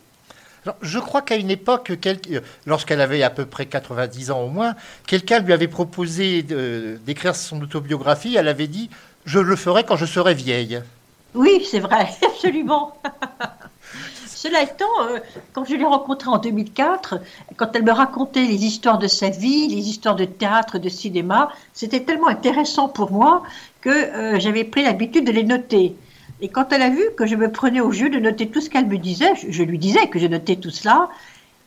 [0.65, 4.49] Alors, je crois qu'à une époque, euh, lorsqu'elle avait à peu près 90 ans au
[4.49, 4.77] moins,
[5.09, 8.37] quelqu'un lui avait proposé d'écrire son autobiographie.
[8.37, 8.89] Elle avait dit
[9.25, 10.81] Je le ferai quand je serai vieille.
[11.35, 12.97] Oui, c'est vrai, absolument.
[14.43, 15.21] Cela étant, euh,
[15.53, 17.21] quand je l'ai rencontrée en 2004,
[17.57, 21.53] quand elle me racontait les histoires de sa vie, les histoires de théâtre, de cinéma,
[21.75, 23.45] c'était tellement intéressant pour moi
[23.83, 25.95] que euh, j'avais pris l'habitude de les noter.
[26.41, 28.69] Et quand elle a vu que je me prenais au jeu de noter tout ce
[28.69, 31.09] qu'elle me disait, je, lui disais que je notais tout cela,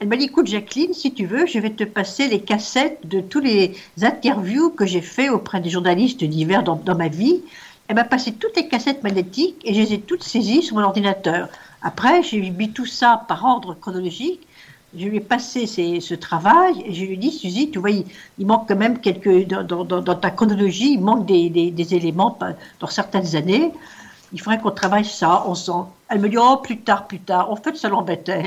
[0.02, 3.22] elle m'a dit, écoute Jacqueline, si tu veux, je vais te passer les cassettes de
[3.22, 7.42] tous les interviews que j'ai fait auprès des journalistes divers dans ma vie.
[7.88, 10.84] Elle m'a passé toutes les cassettes magnétiques et je les ai toutes saisies sur mon
[10.84, 11.50] ordinateur.
[11.90, 14.42] Après, j'ai mis tout ça par ordre chronologique.
[14.98, 17.92] Je lui ai passé ces- ce travail et je lui ai dit, Suzy, tu vois,
[17.92, 18.06] il,
[18.40, 19.46] il manque quand même quelques.
[19.48, 22.38] Dans, dans- ta chronologie, il manque des, des- des éléments
[22.80, 23.72] dans certaines années.
[24.34, 25.46] Il faudrait qu'on travaille ça.
[26.10, 27.52] Elle me dit, oh, plus tard, plus tard.
[27.52, 28.44] En fait, ça l'embêtait.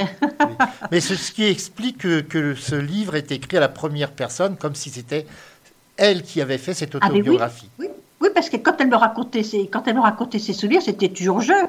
[0.90, 4.56] Mais c'est ce qui explique que, que ce livre est écrit à la première personne,
[4.56, 5.26] comme si c'était
[5.96, 7.18] elle qui avait fait cette Ah, oui.
[7.20, 7.68] autobiographie.
[7.78, 7.86] Oui,
[8.20, 11.08] oui, parce que quand elle me racontait ses, quand elle me racontait ses souvenirs, c'était
[11.08, 11.62] toujours jeu.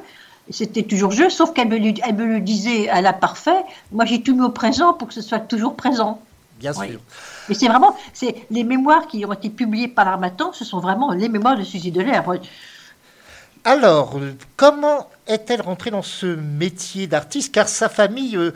[0.52, 3.64] C'était toujours jeu, sauf qu'elle me, le- elle me le disait à la parfait.
[3.92, 6.22] Moi, j'ai tout mis au présent pour que ce soit toujours présent.
[6.60, 6.90] Bien Oui.
[6.90, 7.00] sûr.
[7.48, 11.12] Mais c'est vraiment, c'est les mémoires qui ont été publiées par l'Armatan, ce sont vraiment
[11.14, 12.24] les mémoires de Suzy Delair.
[13.64, 14.20] Alors,
[14.56, 17.54] comment est-elle rentrée dans ce métier d'artiste?
[17.54, 18.52] Car sa famille, euh,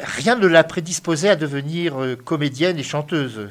[0.00, 3.48] rien ne l'a prédisposée à devenir euh, comédienne et chanteuse.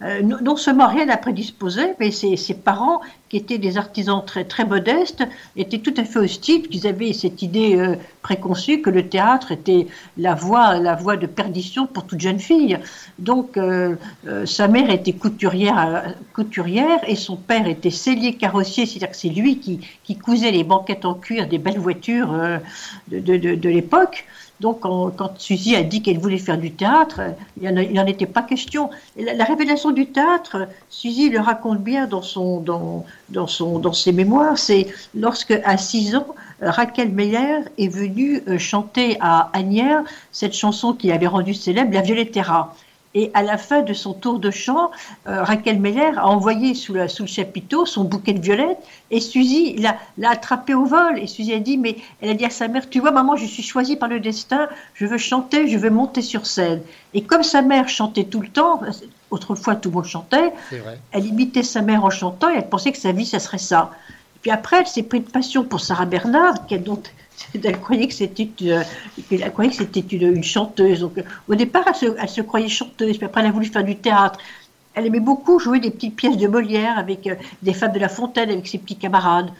[0.00, 4.64] Euh, non, seulement rien n'a prédisposé, mais ses, parents, qui étaient des artisans très, très
[4.64, 5.24] modestes,
[5.56, 9.88] étaient tout à fait hostiles, qu'ils avaient cette idée euh, préconçue que le théâtre était
[10.16, 12.78] la voie, la voie de perdition pour toute jeune fille.
[13.18, 13.96] Donc, euh,
[14.44, 19.58] sa mère était couturière, couturière et son père était sellier carrossier, c'est-à-dire que c'est lui
[19.58, 22.32] qui, qui cousait les banquettes en cuir des belles voitures
[23.08, 24.24] de l'époque.
[24.60, 27.20] Donc, quand, Suzy a dit qu'elle voulait faire du théâtre,
[27.60, 28.90] il n'en était pas question.
[29.16, 33.92] La, la révélation du théâtre, Suzy le raconte bien dans, son, dans, dans, son, dans
[33.92, 36.26] ses mémoires, c'est lorsque, à 6 ans,
[36.60, 42.00] Raquel Meyer est venue euh, chanter à Agnières cette chanson qui avait rendu célèbre, La
[42.00, 42.74] Violettera.
[43.14, 44.90] Et à la fin de son tour de chant,
[45.26, 48.78] euh, Raquel Meller a envoyé sous, la- sous le chapiteau son bouquet de violettes
[49.10, 49.96] et Suzy l'a
[50.30, 51.18] attrapé au vol.
[51.18, 53.46] Et Suzy a dit, mais elle a dit à sa mère, tu vois maman, je
[53.46, 56.82] suis choisie par le destin, je veux chanter, je veux monter sur scène.
[57.14, 58.80] Et comme sa mère chantait tout le temps,
[59.30, 60.52] autrefois tout le monde chantait,
[61.12, 63.90] elle imitait sa mère en chantant et elle pensait que sa vie, ça serait ça.
[64.36, 67.12] Et puis après, elle s'est pris de passion pour Sarah Bernard, qui a donc
[67.54, 68.82] Elle croyait que c'était euh,
[69.30, 71.02] une, une chanteuse.
[71.04, 73.84] Euh, au départ, elle se, elle se croyait chanteuse, puis après, elle a voulu faire
[73.84, 74.38] du théâtre.
[74.94, 78.08] Elle aimait beaucoup jouer des petites pièces de Molière avec euh, des femmes de La
[78.08, 79.50] Fontaine, avec ses petits camarades.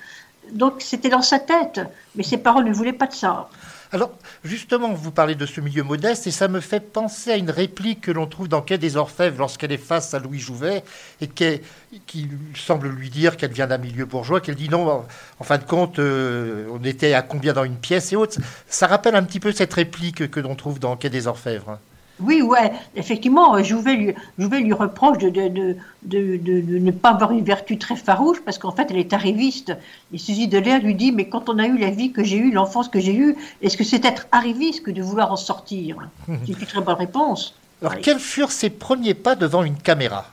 [0.52, 1.80] Donc, c'était dans sa tête,
[2.14, 3.48] mais ses parents ne voulaient pas de ça.
[3.90, 4.12] Alors,
[4.44, 8.03] justement, vous parlez de ce milieu modeste et ça me fait penser à une réplique
[8.03, 10.85] que l'on trouve dans Quai des Orfèvres lorsqu'elle est face à Louis Jouvet
[11.22, 15.07] et qui, semble lui dire qu'elle vient d'un milieu bourgeois, qu'elle dit non, en,
[15.38, 18.38] en fin de compte, euh, on était à combien dans une pièce et autres.
[18.68, 21.79] Ça rappelle un petit peu cette réplique que l'on trouve dans Quai des Orfèvres.
[22.20, 25.76] Oui, ouais, effectivement, Jouvet lui, lui reproche de,
[26.07, 29.76] ne pas avoir une vertu très farouche parce qu'en fait, elle est arriviste.
[30.12, 32.50] Et Suzy Delair lui dit, mais quand on a eu la vie que j'ai eue,
[32.50, 35.96] l'enfance que j'ai eue, est-ce que c'est être arriviste que de vouloir en sortir?
[36.26, 37.54] C'est une très bonne réponse.
[37.81, 40.26] Alors, quels furent ses premiers pas devant une caméra?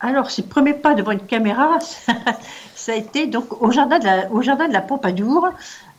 [0.00, 1.78] Alors, ses premiers pas devant une caméra,
[2.74, 5.48] ça, a été donc au jardin de la, Pompadour,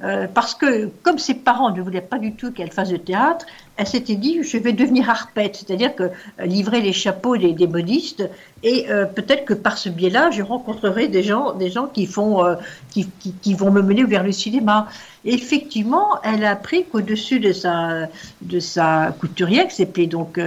[0.02, 3.46] euh, parce que comme ses parents ne voulaient pas du tout qu'elle fasse de théâtre,
[3.76, 8.30] elle s'était dit je vais devenir harpette, c'est-à-dire que euh, livrer les chapeaux des, modistes,
[8.64, 12.42] et euh, peut-être que par ce biais-là, je rencontrerai des gens, des gens qui vont
[12.96, 14.88] me mener vers le cinéma.
[15.26, 18.08] Effectivement, elle a appris qu'au-dessus de sa,
[18.42, 20.40] de sa couturière, qui s'appelait donc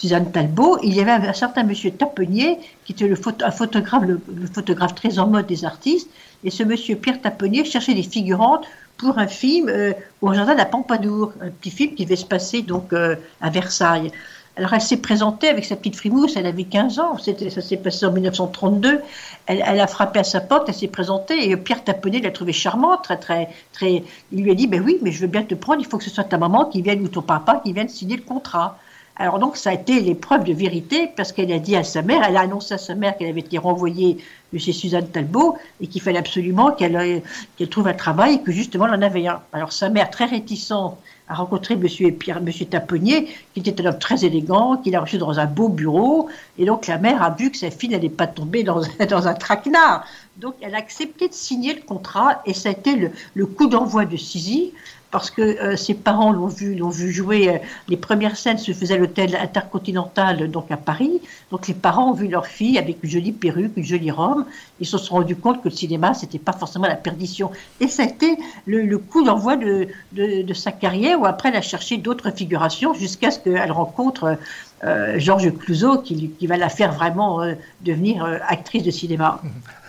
[0.00, 4.18] Suzanne Talbot, il y avait un, certain monsieur Tapenier, qui était le un photographe, le,
[4.50, 6.08] photographe très en mode des artistes,
[6.42, 8.64] et ce monsieur Pierre Tapenier cherchait des figurantes
[8.96, 12.24] pour un film euh, au jardin de la Pompadour, un petit film qui devait se
[12.24, 14.10] passer donc euh, à Versailles.
[14.56, 18.06] Alors elle s'est présentée avec sa petite frimousse, elle avait 15 ans, ça s'est passé
[18.06, 19.02] en 1932.
[19.44, 22.54] Elle, elle a frappé à sa porte, elle s'est présentée et Pierre Taponnet l'a trouvée
[22.54, 24.02] charmante, très très très.
[24.32, 26.04] Il lui a dit ben oui, mais je veux bien te prendre, il faut que
[26.04, 28.78] ce soit ta maman qui vienne ou ton papa qui vienne signer le contrat.
[29.20, 32.22] Alors donc ça a été l'épreuve de vérité parce qu'elle a dit à sa mère,
[32.26, 34.16] elle a annoncé à sa mère qu'elle avait été renvoyée
[34.56, 37.18] chez Suzanne Talbot et qu'il fallait absolument qu'elle euh,
[37.58, 39.42] qu'elle trouve un travail et que justement elle en avait un.
[39.52, 40.96] Alors sa mère, très réticente,
[41.28, 45.18] a rencontré Monsieur Pierre, Monsieur Taponnier, qui était un homme très élégant, qu'il a reçu
[45.18, 48.26] dans un beau bureau, et donc la mère a vu que sa fille n'allait pas
[48.26, 48.80] tomber dans,
[49.10, 50.06] dans un traquenard.
[50.38, 53.66] Donc elle a accepté de signer le contrat, et ça a été le, le coup
[53.66, 54.72] d'envoi de Sizy,
[55.10, 57.48] parce que euh, ses parents l'ont vu, l'ont vu jouer.
[57.48, 61.20] euh, les premières scènes se faisaient à l'hôtel intercontinental, donc à Paris.
[61.50, 64.44] Donc les parents ont vu leur fille avec une jolie perruque, une jolie robe.
[64.78, 67.50] Ils se sont rendus compte que le cinéma, c'était pas forcément la perdition.
[67.80, 71.48] Et ça a été le, le coup d'envoi de, de, de sa carrière, où après
[71.48, 74.38] elle a cherché d'autres figurations jusqu'à ce qu'elle rencontre
[74.84, 79.42] euh, Georges Clouzot, qui, qui va la faire vraiment euh, devenir euh, actrice de cinéma.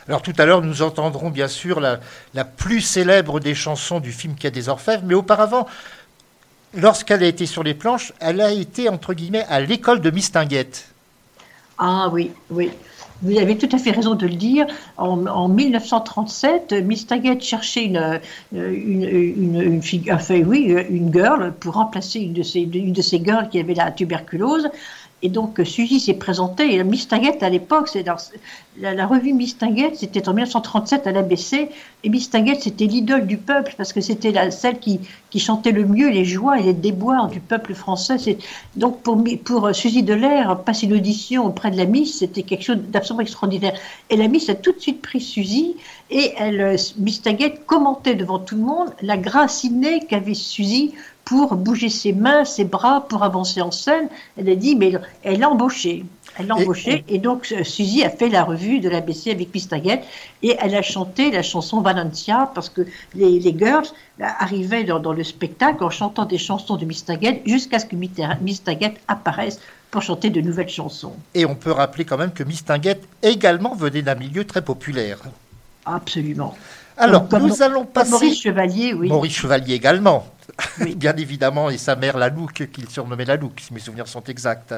[0.08, 2.00] Alors tout à l'heure, nous entendrons bien sûr la,
[2.46, 5.68] plus célèbre des chansons du film Quai des Orfèvres, mais auparavant,
[6.74, 10.88] lorsqu'elle a été sur les planches, elle a été, entre guillemets, à l'école de Mistinguette.
[11.78, 12.72] Ah oui, oui.
[13.24, 14.66] Vous avez tout à fait raison de le dire.
[14.98, 17.06] En, en 1937, Miss
[17.40, 19.80] cherchait une, euh, une,
[20.46, 23.92] oui, une girl pour remplacer une de ces, une de ces girls qui avait la
[23.92, 24.70] tuberculose.
[25.24, 26.74] Et donc, euh, Suzy s'est présentée.
[26.74, 31.12] Et Miss Taggett, à l'époque, c'est la, la revue Miss Taggett, c'était en 1937 à
[31.12, 31.70] l'ABC.
[32.04, 35.00] Et Miss Taggett, c'était l'idole du peuple parce que c'était la, celle qui,
[35.38, 38.18] chantait le mieux les joies et les déboires du peuple français.
[38.76, 42.64] Donc, pour, pour euh, Suzy Delair, passer une audition auprès de la Miss, c'était quelque
[42.64, 43.74] chose d'absolument extraordinaire.
[44.10, 45.76] Et la Miss a tout de suite pris Suzy
[46.10, 50.94] et elle, euh, Miss Taggett commentait devant tout le monde la grâce innée qu'avait Suzy
[51.26, 54.10] pour bouger ses mains, ses bras, pour avancer en scène.
[54.38, 56.06] Elle a dit, mais elle l'a embauché.
[56.38, 57.04] Elle l'a Et- embauché.
[57.08, 60.04] Et, donc, euh, Suzy a fait la revue de l'ABC avec Miss Taggett.
[60.44, 62.82] Et elle a chanté la chanson Valencia parce que
[63.16, 63.88] les, les girls
[64.20, 67.86] là, arrivaient dans, dans le spectacle en chantant des chansons de Miss Taggett jusqu'à ce
[67.86, 67.96] que
[68.64, 69.60] Taggett apparaisse
[69.92, 71.14] pour chanter de nouvelles chansons.
[71.36, 75.20] Et on peut rappeler quand même que Mistinguette également venait d'un milieu très populaire.
[75.86, 76.56] Absolument.
[76.98, 78.12] Alors, nous allons passer...
[78.12, 79.10] Maurice Chevalier, oui.
[79.10, 80.26] Maurice Chevalier également,
[80.80, 80.96] Oui.
[80.96, 84.74] bien évidemment, et sa mère Lalouque, qu'il surnommait Lalouque, si mes souvenirs sont exacts.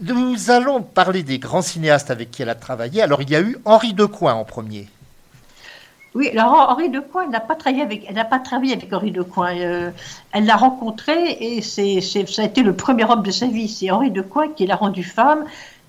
[0.00, 3.02] Nous allons parler des grands cinéastes avec qui elle a travaillé.
[3.02, 4.88] Alors, il y a eu Henri Decoing en premier.
[6.14, 9.10] Oui, alors Henri Decoing, elle n'a pas travaillé avec, elle n'a pas travaillé avec Henri
[9.10, 9.58] Decoing.
[9.58, 9.90] Euh,
[10.32, 13.68] elle l'a rencontré et c'est, c'est- ça a été le premier homme de sa vie.
[13.68, 15.44] C'est Henri Decoing qui l'a rendu femme.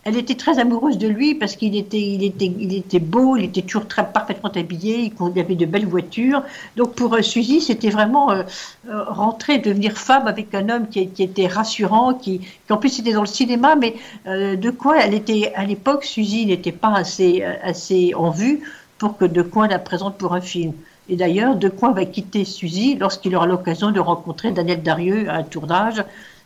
[0.06, 4.50] Elle était très amoureuse de lui parce qu'il était, beau, il était toujours très parfaitement
[4.50, 6.42] habillé, il avait de belles voitures.
[6.78, 8.44] Donc pour euh, Suzy, c'était vraiment euh,
[8.90, 13.22] euh, rentrer, devenir femme avec un homme qui, était rassurant, qui, en plus était dans
[13.22, 18.62] le cinéma, mais de quoi elle était à l'époque, Suzy n'était pas assez, en vue
[18.98, 20.74] pour que Decoing la présente pour un film.
[21.10, 25.44] Et d'ailleurs, Decoing va quitter Suzy lorsqu'il aura l'occasion de rencontrer Daniel Darieux à un
[25.44, 26.04] tournage.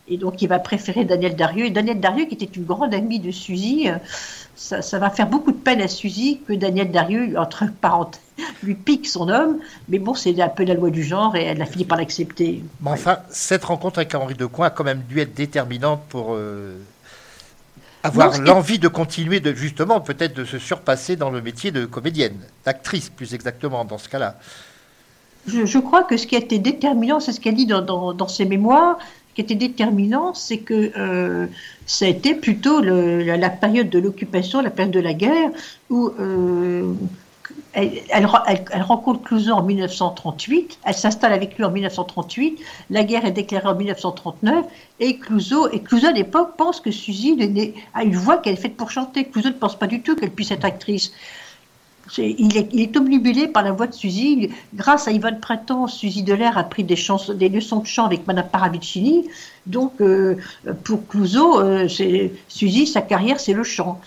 [0.08, 1.66] Et donc, il va préférer Daniel Darieux.
[1.66, 3.96] Et Daniel Darieux, qui était une grande amie de Suzy, euh,
[4.56, 8.20] ça, ça va faire beaucoup de peine à Suzy que Daniel Darieux, entre parenthèses,
[8.64, 9.60] lui pique son homme.
[9.88, 12.64] Mais bon, c'est un peu la loi du genre et elle a fini par l'accepter.
[12.82, 16.78] Mais enfin, cette rencontre avec Henri Decoing a quand même dû être déterminante pour euh,
[18.04, 22.38] avoir l'envie de continuer, de justement peut-être de se surpasser dans le métier de comédienne,
[22.66, 24.36] d'actrice plus exactement dans ce cas-là.
[25.48, 28.14] Je, je crois que ce qui a été déterminant, c'est ce qu'elle dit dans, dans,
[28.14, 28.98] dans ses mémoires,
[29.36, 31.48] qui été déterminant, c'est que euh,
[31.86, 35.50] ça a été plutôt la, période de l'occupation, la période de la guerre,
[35.90, 36.94] où euh,
[37.74, 42.60] elle, elle, re- elle- elle rencontre Clouseau en 1938, elle s'installe avec lui en 1938,
[42.92, 44.66] la guerre est déclarée en 1939,
[45.00, 47.36] et Clouseau, et à l'époque pense que Suzy
[47.94, 49.26] a une voix qu'elle est faite pour chanter.
[49.26, 51.12] Clouseau ne pense pas du tout qu'elle puisse être actrice.
[52.18, 54.50] Il est, il est obnubilé par la voix de Suzy.
[54.74, 58.28] Grâce à Yvonne Printemps, Suzy Delair a pris des, chansons, des leçons de chant avec
[58.28, 59.28] Madame Paravicini.
[59.66, 60.38] Donc, euh,
[60.84, 64.00] pour Clouseau, euh, Suzy, sa carrière, c'est le chant.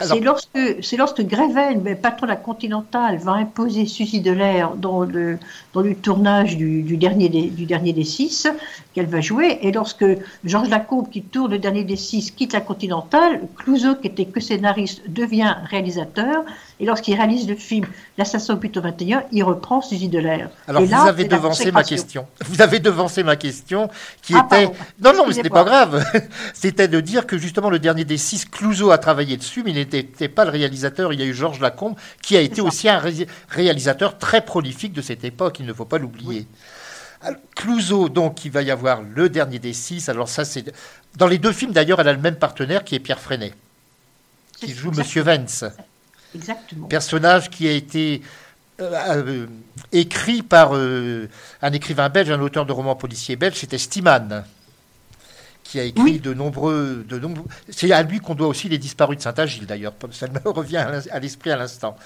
[0.00, 5.38] C'est lorsque, c'est lorsque Greven, patron de la Continentale, va imposer Suzy Delair dans le,
[5.72, 8.46] dans le tournage du, du dernier des, du dernier des six
[8.94, 9.58] qu'elle va jouer.
[9.62, 10.04] Et lorsque
[10.44, 14.38] Georges Lacombe, qui tourne le dernier des six, quitte la Continentale, Clouseau, qui était que
[14.38, 16.44] scénariste, devient réalisateur.
[16.80, 17.86] Et lorsqu'il réalise le film
[18.18, 20.48] L'assassin au but au 21, il reprend Suzy Delair.
[20.68, 22.26] Alors Et vous là, avez devancé ma question.
[22.46, 23.88] Vous avez devancé ma question
[24.22, 24.78] qui Ah, était pardon.
[25.02, 26.00] non non mais c'était pas Excusez-moi.
[26.12, 26.28] grave.
[26.54, 29.76] C'était de dire que justement le dernier des six, Clouseau a travaillé dessus, mais il
[29.76, 31.12] n'était pas le réalisateur.
[31.12, 34.92] Il y a eu Georges Lacombe qui a été aussi un ré- réalisateur très prolifique
[34.92, 35.58] de cette époque.
[35.58, 36.46] Il ne faut pas l'oublier.
[37.22, 40.08] Alors, Clouseau, donc, il va y avoir le dernier des six.
[40.08, 40.72] Alors ça, c'est
[41.16, 43.52] dans les deux films d'ailleurs, elle a le même partenaire qui est Pierre Freinet,
[44.60, 45.64] qui joue Monsieur Vance
[46.34, 46.86] Exactement.
[46.88, 48.22] personnage qui a été
[48.80, 49.46] euh, euh,
[49.90, 51.28] écrit par euh,
[51.62, 54.44] un écrivain belge, un auteur de romans policiers belge, c'était Stiman,
[55.64, 56.20] qui a écrit Oui.
[56.20, 57.04] de nombreux...
[57.08, 57.44] De nombreux...
[57.70, 61.18] C'est à lui qu'on doit aussi Les Disparus de Saint-Agile, d'ailleurs, ça me revient à
[61.18, 61.96] l'esprit à l'instant.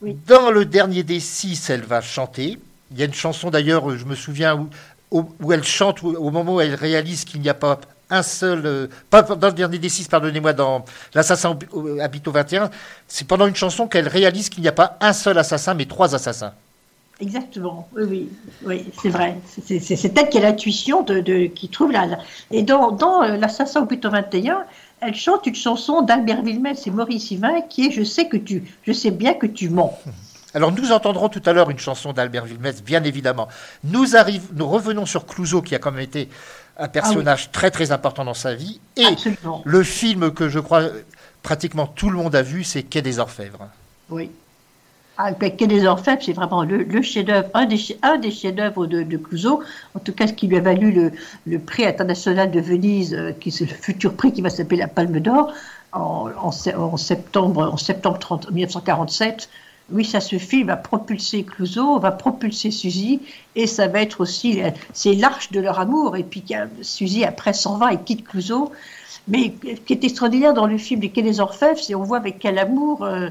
[0.00, 0.16] Oui.
[0.26, 2.58] Dans le dernier des six, elle va chanter.
[2.90, 4.66] Il y a une chanson, d'ailleurs, je me souviens,
[5.10, 8.62] où, elle chante au moment où elle réalise qu'il n'y a pas un seul...
[8.66, 12.70] euh, pas dans le dernier des six, pardonnez-moi, dans L'assassin au- habite au 21,
[13.06, 16.14] c'est pendant une chanson qu'elle réalise qu'il n'y a pas un seul assassin, mais trois
[16.14, 16.52] assassins.
[17.20, 18.28] Exactement, oui, oui,
[18.64, 19.36] oui c'est vrai.
[19.66, 22.06] C'est- C'est c'est elle qui a l'intuition de, de- qui trouve la.
[22.06, 22.18] la-
[22.52, 24.62] Et dans, dans euh, L'Assassin au but au 21,
[25.00, 28.62] elle chante une chanson d'Albert Villemel et Maurice Yvain qui est Je sais que tu,
[28.86, 29.98] je sais bien que tu mens.
[30.54, 33.48] Alors nous entendrons tout à l'heure une chanson d'Albert Villemès, bien évidemment.
[33.84, 36.28] Nous, arrive, nous revenons sur Clouseau, qui a quand même été
[36.78, 38.80] un personnage très très important dans sa vie.
[38.96, 40.84] Et Absolument, le film que je crois
[41.42, 43.68] pratiquement tout le monde a vu, c'est Quai des Orfèvres.
[44.10, 44.30] oui.
[45.20, 48.86] Ah, Quai des Orfèvres, c'est vraiment le, le chef-d'œuvre, un des, chefs- un des chefs-d'œuvre
[48.86, 49.60] de, de Clouseau,
[49.96, 51.10] en tout cas ce qui lui a valu le,
[51.44, 54.86] le prix international de Venise, euh, qui c'est le futur prix qui va s'appeler la
[54.86, 55.52] Palme d'Or,
[55.92, 59.48] en, en se- en septembre, en septembre 30 1947.
[59.90, 63.20] Oui, ça, ce film va propulser Clouseau, va propulser Suzy,
[63.56, 66.16] et ça va être aussi, euh, c'est l'arche de leur amour.
[66.16, 68.70] Et puis a- Suzy, après, s'en va et quitte Clouseau.
[69.28, 72.18] Mais ce qui est extraordinaire dans le film des Quai des Orfèvres, c'est on voit
[72.18, 73.28] avec quel amour euh,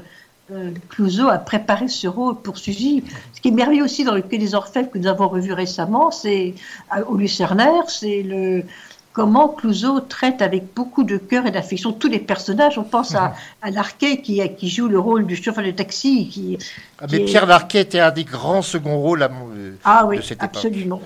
[0.52, 3.04] euh, Clouseau a préparé ce rôle pour Suzy.
[3.34, 6.10] Ce qui est merveilleux aussi dans le Quai des Orfèvres que nous avons revu récemment,
[6.10, 6.54] c'est
[7.08, 8.64] au Lucernaire, c'est le
[9.18, 12.78] comment Clouseau traite avec beaucoup de cœur et d'affection tous les personnages.
[12.78, 16.28] On pense à, à Larquet qui, qui joue le rôle du chauffeur de taxi.
[16.28, 16.56] Qui,
[17.00, 19.74] Ah, qui mais est- Pierre Larquet était un des grands second rôles à mon- euh,
[19.84, 20.54] ah oui, de cette époque.
[20.54, 21.02] absolument,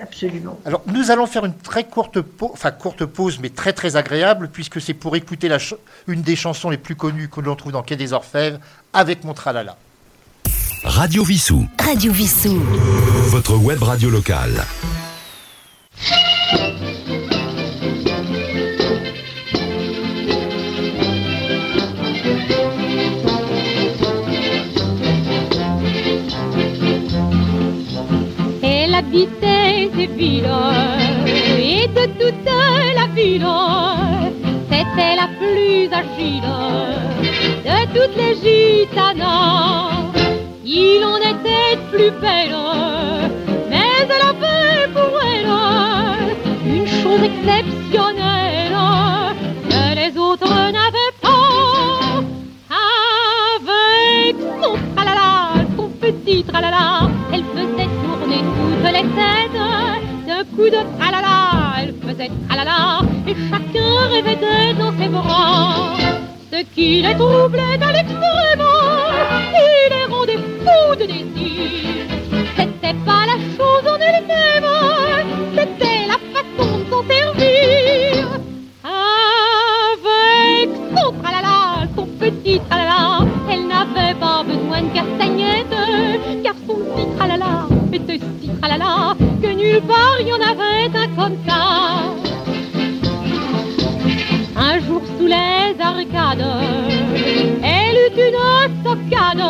[0.00, 0.60] absolument.
[0.64, 4.48] Alors, nous allons faire une très courte pause, enfin courte pause, mais très très agréable,
[4.52, 5.58] puisque c'est pour écouter la
[6.06, 8.58] une des chansons les plus connues que l'on trouve dans Quai des Orfèvres,
[8.92, 9.76] avec mon tralala.
[10.84, 11.66] Radio Vissou.
[11.82, 12.60] Radio Vissou.
[13.30, 14.64] Votre web radio locale.
[31.58, 33.46] Et de toute la ville,
[34.70, 36.52] c'était la plus agile
[37.64, 40.12] de toutes les gitanas.
[40.64, 42.56] Il en était plus belle,
[43.70, 45.50] mais elle avait pour elle
[46.66, 48.76] une chose exceptionnelle
[49.70, 52.22] que les autres n'avaient pas.
[53.58, 57.08] Avec son tralala, son petit tralala,
[60.56, 65.94] De tralala, elle faisait tralala, et chacun rêvait d'être dans ses bras.
[66.50, 68.66] Ce qui les troublait à l'extrême,
[69.54, 72.06] il les rendait fous de désir.
[72.56, 74.70] C'était pas la chose en elle-même,
[75.56, 78.26] c'était la façon de s'en servir.
[78.82, 84.86] Avec son tralala, son petit tralala, elle n'avait pas besoin de
[89.66, 91.62] nulle part, il y en avait un comme ça.
[94.56, 96.46] Un jour sous les arcades,
[97.62, 99.44] elle eut une stockade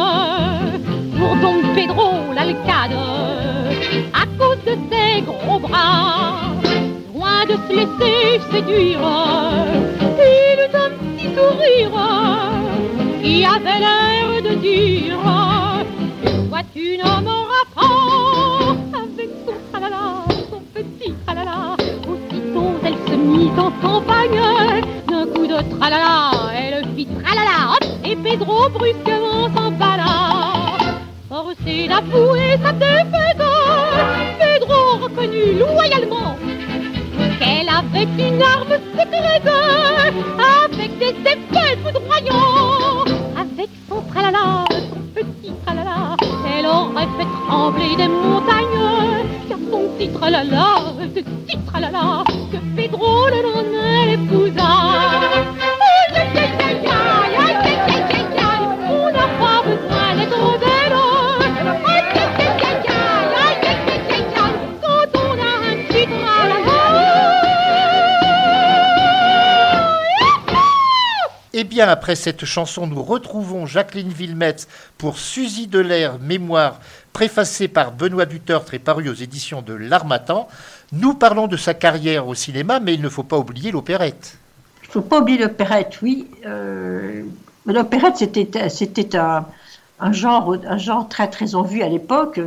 [1.17, 2.99] pour Don Pedro l'alcade,
[4.23, 6.53] à cause de ses gros bras,
[7.14, 9.01] loin de se laisser séduire,
[10.01, 11.99] il eut un petit sourire
[13.23, 15.19] qui avait l'air de dire,
[16.49, 18.36] toi tu nommeras pas.
[23.59, 24.41] En campagne,
[25.09, 30.05] d'un coup de tralala, elle fit tralala, et Pedro brusquement s'emballa.
[31.29, 33.43] Forcé d'avouer sa défaite,
[34.39, 36.37] Pedro reconnut loyalement
[37.39, 39.51] qu'elle avait une arme secrète
[40.67, 43.05] avec des effets foudroyants.
[43.37, 46.17] Avec son tralala, son petit tralala,
[46.59, 49.27] elle aurait fait trembler des montagnes.
[49.49, 50.67] Car son petit tralala,
[50.99, 52.25] ce petit tralala,
[71.59, 74.69] eh bien, après cette chanson, nous retrouvons Jacqueline Villemette
[74.99, 76.81] pour Suzy Delair, mémoire
[77.15, 80.49] préfacée par Benoît Dutertre et parue aux éditions de L'Armatan.
[80.93, 84.39] Nous parlons de sa carrière au cinéma, mais il ne faut pas oublier l'opérette.
[84.82, 86.26] Il ne faut pas oublier l'opérette, oui.
[86.47, 87.22] Euh,
[87.66, 92.41] l'opérette, c'était, un, genre, très, très en vue à l'époque.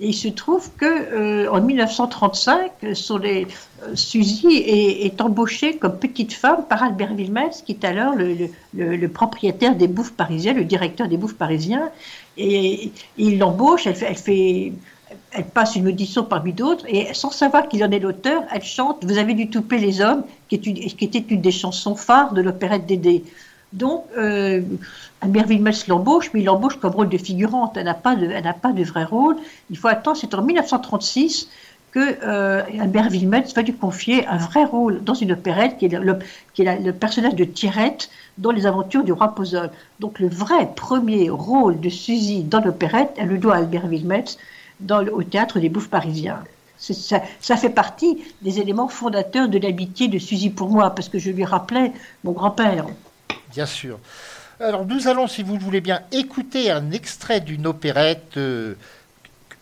[0.00, 3.46] il se trouve que euh, en 1935, sur les,
[3.84, 9.76] euh, Suzy est, embauchée comme petite femme par Albert Wilmès, qui est alors le, propriétaire
[9.76, 11.90] des bouffes parisiens, le directeur des bouffes parisiens.
[12.36, 14.72] Et, il l'embauche, elle fait-
[15.34, 19.04] elle passe une audition parmi d'autres, et sans savoir qu'il en est l'auteur, elle chante
[19.04, 23.24] Vous avez dû touper les hommes, qui, était une des chansons phares de l'opérette Dédé.
[23.72, 24.60] Donc, euh,
[25.22, 27.76] Albert Wilmès l'embauche, mais il l'embauche comme rôle de figurante.
[27.76, 28.28] Elle n'a pas de,
[28.60, 29.36] pas de vrai rôle.
[29.70, 31.48] Il faut attendre, c'est en 1936
[31.92, 32.62] que euh,
[33.54, 38.08] va lui confier un vrai rôle dans une opérette qui est le, personnage de Tirette
[38.38, 39.70] dans les aventures du roi Pozol.
[40.00, 44.38] Donc le vrai premier rôle de Suzy dans l'opérette, elle le doit à Albert Wilmès
[44.82, 46.42] dans le- au théâtre des Bouffes parisiens.
[46.78, 51.18] Ça, ça fait partie des éléments fondateurs de l'amitié de Suzy pour moi, parce que
[51.18, 51.92] je lui rappelais
[52.24, 52.86] mon grand-père.
[53.52, 53.98] Bien sûr.
[54.58, 58.36] Alors, nous allons, si vous le voulez bien, écouter un extrait d'une opérette.
[58.36, 58.74] euh,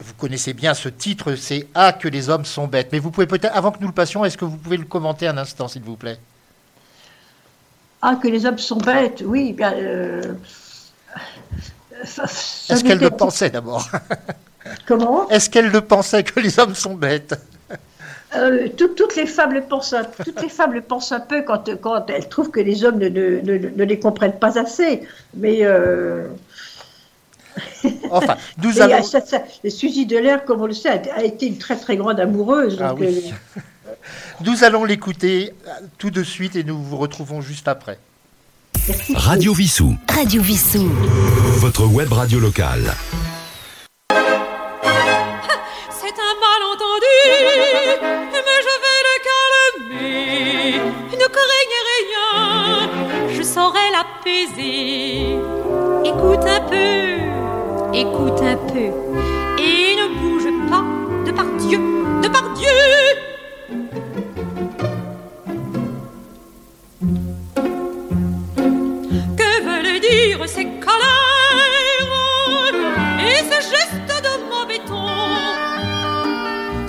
[0.03, 2.89] vous connaissez bien ce titre, c'est Ah, que les hommes sont bêtes.
[2.91, 5.27] Mais vous pouvez peut-être, avant que nous le passions, est-ce que vous pouvez le commenter
[5.29, 6.19] un instant, s'il vous plaît
[8.01, 9.53] Ah, que les hommes sont bêtes, oui.
[9.53, 10.23] bien, euh,
[12.03, 13.87] Est-ce qu'elle le pensait d'abord?
[14.87, 17.35] Comment Est-ce qu'elle le pensait que les hommes sont bêtes
[18.37, 21.43] Euh, tout- toutes les femmes le pensent un, toutes les femmes le pensent un peu
[21.43, 25.03] quand, quand elles trouvent que les hommes ne, ne- ne- ne les comprennent pas assez.
[25.35, 26.29] Mais euh,
[28.11, 29.03] Enfin, nous et, allons.
[29.03, 32.21] ça- ça- Suzy Delair, comme on le sait, a, a été une très très grande
[32.21, 32.79] amoureuse.
[32.81, 33.33] Ah donc, oui.
[33.57, 33.61] euh,
[34.45, 35.53] Nous allons l'écouter
[35.99, 37.99] tout de suite et nous vous retrouvons juste après.
[38.87, 39.13] merci.
[39.17, 40.89] Radio Vissou, Radio Vissou.
[41.59, 42.95] votre web radio locale.
[54.01, 55.39] L'apaiser.
[56.05, 57.19] Écoute un peu,
[57.93, 58.89] écoute un peu,
[59.59, 60.85] et ne bouge pas
[61.27, 61.79] de par Dieu,
[62.23, 62.69] de par Dieu.
[69.37, 71.07] Que veulent dire ces colères
[73.21, 75.09] et ces gestes de mauvais ton?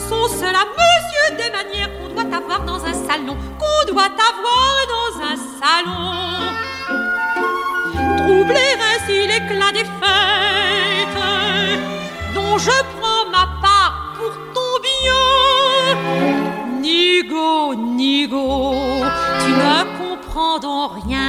[0.09, 5.13] Sont-ce là, monsieur, des manières qu'on doit avoir dans un salon Qu'on doit avoir dans
[5.31, 6.70] un salon
[7.93, 11.21] Troubler ainsi l'éclat des fêtes
[12.35, 15.27] Dont je prends ma part pour ton bien
[16.81, 18.47] Nigo, Nigo,
[19.41, 21.20] tu ne comprends rien, rien,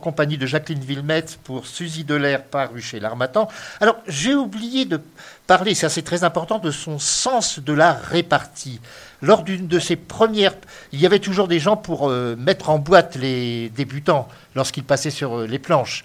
[0.00, 3.48] compagnie de Jacqueline Villemette pour Suzy Delair paru chez l'Armatan.
[3.80, 5.00] Alors, j'ai oublié de
[5.46, 8.80] parler, ça c'est très important, de son sens de la répartie.
[9.22, 10.54] Lors d'une de ses premières,
[10.92, 15.10] il y avait toujours des gens pour euh, mettre en boîte les débutants lorsqu'ils passaient
[15.10, 16.04] sur euh, les planches.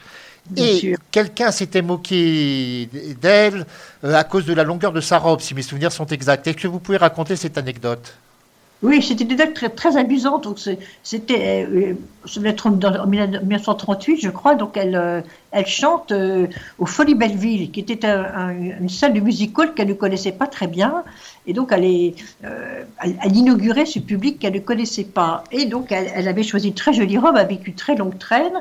[0.55, 2.87] Et quelqu'un s'était moqué
[3.19, 3.65] d'elle
[4.03, 6.45] euh, à cause de la longueur de sa robe, si mes souvenirs sont exacts.
[6.45, 8.13] Est-ce que vous pouvez raconter cette anecdote?
[8.87, 10.43] Oui, c'était une date très, très amusante.
[10.43, 10.59] Donc
[11.01, 11.93] c'était, euh,
[12.45, 14.53] être dans- en 1938, je crois.
[14.55, 15.21] Donc elle, euh,
[15.51, 19.73] elle chante euh, au Folie Belleville, qui était un- un- une salle de music hall
[19.73, 21.03] qu'elle ne connaissait pas très bien.
[21.47, 25.43] Et donc elle, est, euh, elle, elle inaugurait ce public qu'elle ne connaissait pas.
[25.51, 28.53] Et donc elle, elle avait choisi une très jolie robe avec une très longue traîne.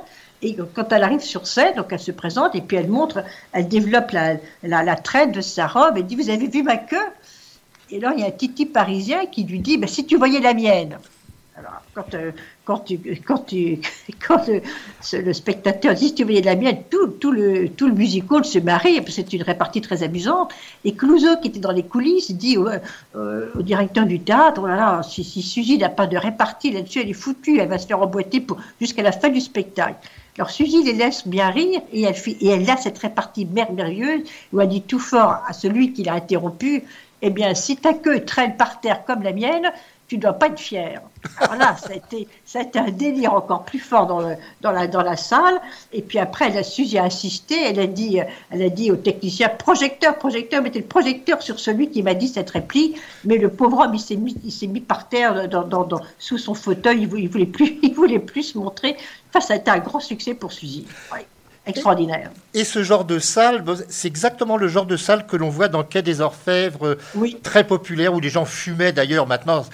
[0.43, 3.67] Et quand elle arrive sur scène, donc elle se présente et puis elle montre, elle
[3.69, 6.97] développe la, la, la traîne de sa robe et dit Vous avez vu ma queue?
[7.95, 10.41] Et là, il y a un titi parisien qui lui dit, ben, si tu voyais
[10.41, 10.99] la mienne.
[11.57, 12.33] Alors, quand, euh,
[12.65, 13.79] quand, tu, quand, tu,
[14.27, 14.61] quand le,
[15.01, 18.45] ce- le spectateur dit, si tu voyais la mienne, tout, tout, le, tout le musical
[18.45, 20.53] se marie, c'est une répartie très amusante.
[20.85, 22.67] Et Clouseau, qui était dans les coulisses, dit au,
[23.15, 27.13] euh, directeur du théâtre, oh si, si Suzy n'a pas de répartie là-dessus, elle est
[27.13, 28.45] foutue, elle va se faire emboîter
[28.81, 29.95] jusqu'à la fin du spectacle.
[30.37, 34.23] Alors Suzy les laisse bien rire et elle, et elle a cette répartie merveilleuse
[34.53, 36.83] où elle dit tout fort à celui qui l'a interrompu
[37.27, 39.73] eh bien, si ta queue traîne par terre comme la mienne,
[40.07, 41.01] tu ne dois pas être fier.
[41.41, 44.71] Alors là, ça a, été, ça a été un délire encore plus fort dans, dans,
[44.71, 45.59] la, dans la salle.
[45.95, 47.55] Et puis après, elle a Suzy a insisté.
[47.71, 48.21] Elle a dit,
[48.51, 52.29] elle a dit au technicien projecteur, projecteur, mettez le projecteur sur celui qui m'a dit
[52.29, 52.99] cette réplique.
[53.25, 54.37] Mais le pauvre homme, il s'est mis,
[54.69, 57.03] mis par terre dans, dans- dans- sous son fauteuil.
[57.11, 58.99] Il il voulait plus, il voulait plus se montrer.
[59.31, 60.87] Enfin, ça a été un grand succès pour Suzy.
[61.67, 62.31] Extraordinaire.
[62.55, 65.83] Et ce genre de salle, c'est exactement le genre de salle que l'on voit dans
[65.85, 67.39] Quai des Orfèvres, Oui.
[67.43, 69.27] très populaire, où les gens fumaient d'ailleurs.
[69.27, 69.65] Maintenant,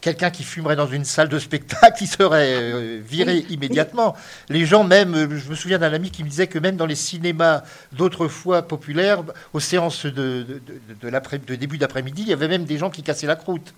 [0.00, 4.14] quelqu'un qui fumerait dans une salle de spectacle, il serait euh, viré immédiatement.
[4.48, 6.86] Les gens, même, euh, je me souviens d'un ami qui me disait que même dans
[6.86, 7.62] les cinémas
[7.92, 9.22] d'autrefois populaires,
[9.52, 12.78] aux séances de, de, de- de l'après- de début d'après-midi, il y avait même des
[12.78, 13.74] gens qui cassaient la croûte.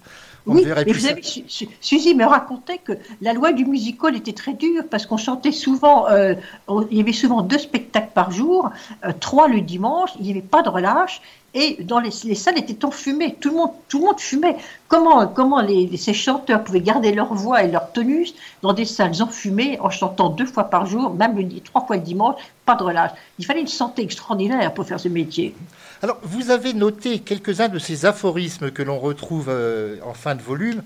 [0.47, 1.09] On Oui, mais vous ça.
[1.11, 5.07] savez, Su- Su- Suzy me racontait que la loi du musical était très dure parce
[5.07, 6.35] qu'on chantait souvent, euh,
[6.67, 8.71] on- il y avait souvent deux spectacles par jour,
[9.05, 11.21] euh, trois le dimanche, il n'y avait pas de relâche
[11.55, 14.57] et dans les, les salles étaient enfumées, tout le monde, tout le monde fumait.
[14.89, 18.87] Comment, comment les, les- ces chanteurs pouvaient garder leur voix et leur tonus dans des
[18.87, 22.75] salles enfumées en chantant deux fois par jour, même le, trois fois le dimanche, pas
[22.75, 23.11] de relâche.
[23.39, 25.55] Il fallait une santé extraordinaire pour faire ce métier.
[26.03, 30.43] Alors, vous avez noté quelques-uns de ces aphorismes que l'on retrouve euh, en fin de
[30.43, 30.83] volume.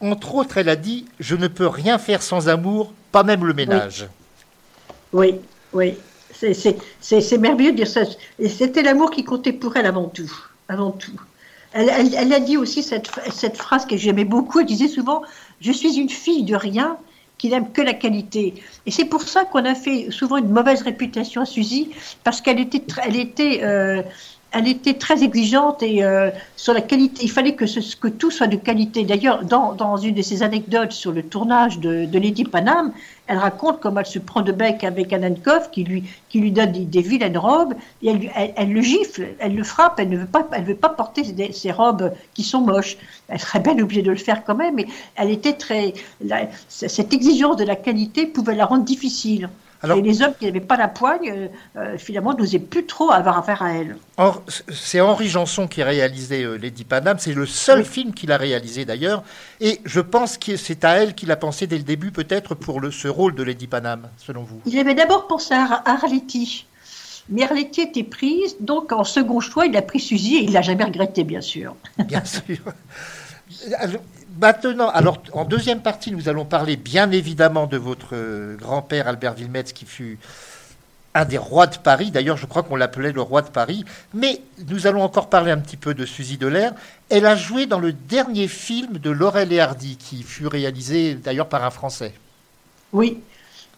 [0.00, 3.54] Entre autres, elle a dit Je ne peux rien faire sans amour, pas même le
[3.54, 4.08] ménage.
[5.12, 5.34] Oui,
[5.72, 5.94] oui.
[7.00, 8.02] C'est merveilleux de dire ça.
[8.48, 10.32] C'était l'amour qui comptait pour elle avant tout.
[10.68, 11.12] Avant tout.
[11.72, 13.08] Elle, a dit aussi cette,
[13.56, 14.60] phrase que j'aimais beaucoup.
[14.60, 15.22] Elle disait souvent
[15.60, 16.96] Je suis une fille de rien
[17.38, 18.54] qui n'aime que la qualité.
[18.84, 21.90] Et c'est pour ça qu'on a fait souvent une mauvaise réputation à Suzy,
[22.22, 24.02] parce qu'elle était, elle était, euh,
[24.52, 27.22] elle était très exigeante et euh, sur la qualité.
[27.22, 27.64] Il fallait que,
[28.08, 29.04] tout soit de qualité.
[29.04, 32.92] D'ailleurs, dans, une de ses anecdotes sur le tournage de, Lady Panam,
[33.26, 36.72] elle raconte comment elle se prend de bec avec Annenkov qui lui, qui lui donne
[36.72, 38.12] des, vilaines robes et
[38.56, 41.22] elle, le gifle, elle le frappe, elle ne veut pas, elle veut pas porter
[41.52, 42.96] ces, robes qui sont moches.
[43.28, 45.94] Elle serait bien obligée de le faire quand même, mais elle était très.
[46.68, 49.48] cette exigence de la qualité pouvait la rendre difficile.
[49.82, 53.10] Alors- et les hommes qui n'avaient pas la poigne, euh, euh, finalement, n'osaient plus trop
[53.10, 53.96] avoir affaire à elle.
[54.18, 57.16] Or, C'est Henri Janson qui a réalisé euh, Lady Panam.
[57.18, 57.84] C'est le seul Oui.
[57.86, 59.22] film qu'il a réalisé d'ailleurs.
[59.60, 62.80] Et je pense que c'est à elle qu'il a pensé dès le début, peut-être, pour
[62.80, 64.60] le, ce rôle de Lady Panam, selon vous.
[64.66, 66.66] Il avait d'abord pensé à Ar- Arletty.
[67.30, 70.62] Mais Arletty était prise, donc en second choix, il a pris Suzy et il l'a
[70.62, 71.76] jamais regretté, bien sûr.
[72.06, 72.58] Bien sûr.
[73.78, 74.02] Alors,
[74.40, 79.34] Maintenant, alors en deuxième partie, nous allons parler bien évidemment de votre euh, grand-père Albert
[79.34, 80.18] Wilmetz qui fut
[81.12, 82.10] un des rois de Paris.
[82.10, 83.84] D'ailleurs, je crois qu'on l'appelait le roi de Paris.
[84.14, 86.72] Mais nous allons encore parler un petit peu de Suzy Delair.
[87.10, 91.48] Elle a joué dans le dernier film de Laurel et Hardy, qui fut réalisé d'ailleurs
[91.48, 92.14] par un Français.
[92.94, 93.20] Oui.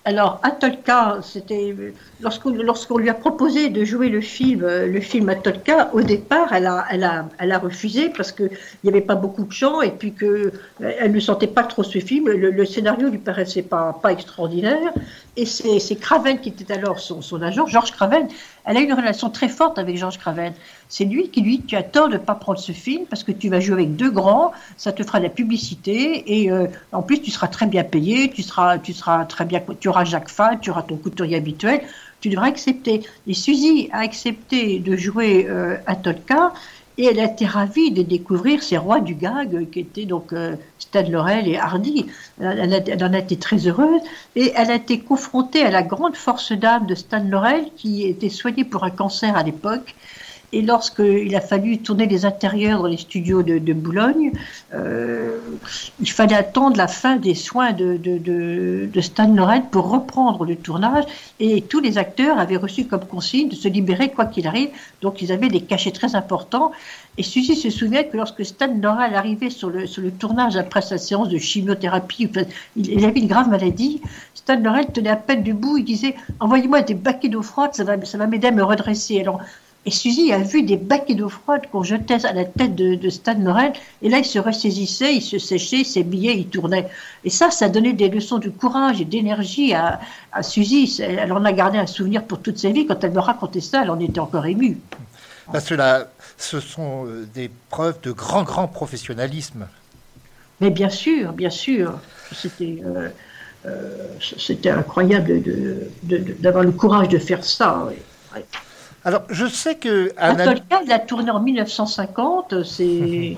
[0.04, 1.76] Alors, Atolka, c'était
[2.20, 7.58] lorsqu'on lui a proposé de jouer le film, le film Atolka, au départ, elle a,
[7.58, 8.50] refusé parce qu'il
[8.82, 10.50] n'y avait pas beaucoup de gens et puis que euh,
[10.98, 12.28] elle ne sentait pas trop ce film.
[12.28, 14.92] Le, le scénario lui paraissait pas extraordinaire.
[15.34, 18.28] Et c'est Craven qui était alors son, agent, Georges Craven.
[18.66, 20.52] Elle a une relation très forte avec Georges Craven.
[20.90, 23.24] C'est lui qui lui dit Tu as tort de ne pas prendre ce film parce
[23.24, 26.66] que tu vas jouer avec deux grands, ça te fera de la publicité et euh,
[26.92, 30.04] en plus tu seras très bien payé, tu seras, tu seras très bien, tu auras
[30.04, 31.80] Jacques Fall, tu auras ton couturier habituel,
[32.20, 33.02] tu devras accepter.
[33.26, 36.52] Et Suzy a accepté de jouer euh, à Tolka
[36.98, 40.56] et elle a été ravie de découvrir ces rois du gag qui étaient donc euh,
[40.78, 42.06] Stan Laurel et Hardy.
[42.40, 44.00] Elle, elle en a été très heureuse
[44.36, 48.28] et elle a été confrontée à la grande force d'âme de Stan Laurel qui était
[48.28, 49.94] soigné pour un cancer à l'époque.
[50.54, 54.32] Et lorsqu'il a fallu tourner les intérieurs dans les studios de, Boulogne,
[54.74, 55.38] euh,
[55.98, 61.04] il fallait attendre la fin des soins de, Stan Laurel pour reprendre le tournage.
[61.40, 64.68] Et tous les acteurs avaient reçu comme consigne de se libérer quoi qu'il arrive.
[65.00, 66.72] Donc ils avaient des cachets très importants.
[67.16, 70.82] Et Suzy se souvient que lorsque Stan Laurel arrivait sur le, sur le tournage après
[70.82, 72.30] sa séance de chimiothérapie,
[72.76, 74.00] il, il avait une grave maladie,
[74.34, 78.02] Stan Laurel tenait à peine debout, il disait Envoyez-moi des baquets d'eau froide, ça va,
[78.04, 79.20] ça va m'aider à me redresser.
[79.20, 79.40] Alors,
[79.84, 83.10] et Suzy a vu des baquets d'eau froide qu'on jetait à la tête de, de
[83.10, 86.88] Stan Laurel, et là il se ressaisissait, il se séchait, il s'habillait, il tournait.
[87.24, 90.00] Et ça, ça donnait des leçons de courage et d'énergie à,
[90.32, 91.00] à Suzy.
[91.00, 92.86] Elle en a gardé un souvenir pour toute sa vie.
[92.86, 94.78] Quand elle me racontait ça, elle en était encore émue.
[95.50, 96.08] Parce que là,
[96.38, 99.66] ce sont euh, des preuves de grand, grand professionnalisme.
[100.60, 101.98] Mais bien sûr, bien sûr,
[102.32, 103.08] c'était euh,
[103.66, 104.06] euh,
[104.38, 107.88] c'était incroyable de- de- de- d'avoir le courage de faire ça.
[108.32, 108.44] Ouais.
[109.04, 110.12] Alors, je sais que...
[110.18, 113.36] un ami- Atolka, il a tourné en 1950, c'est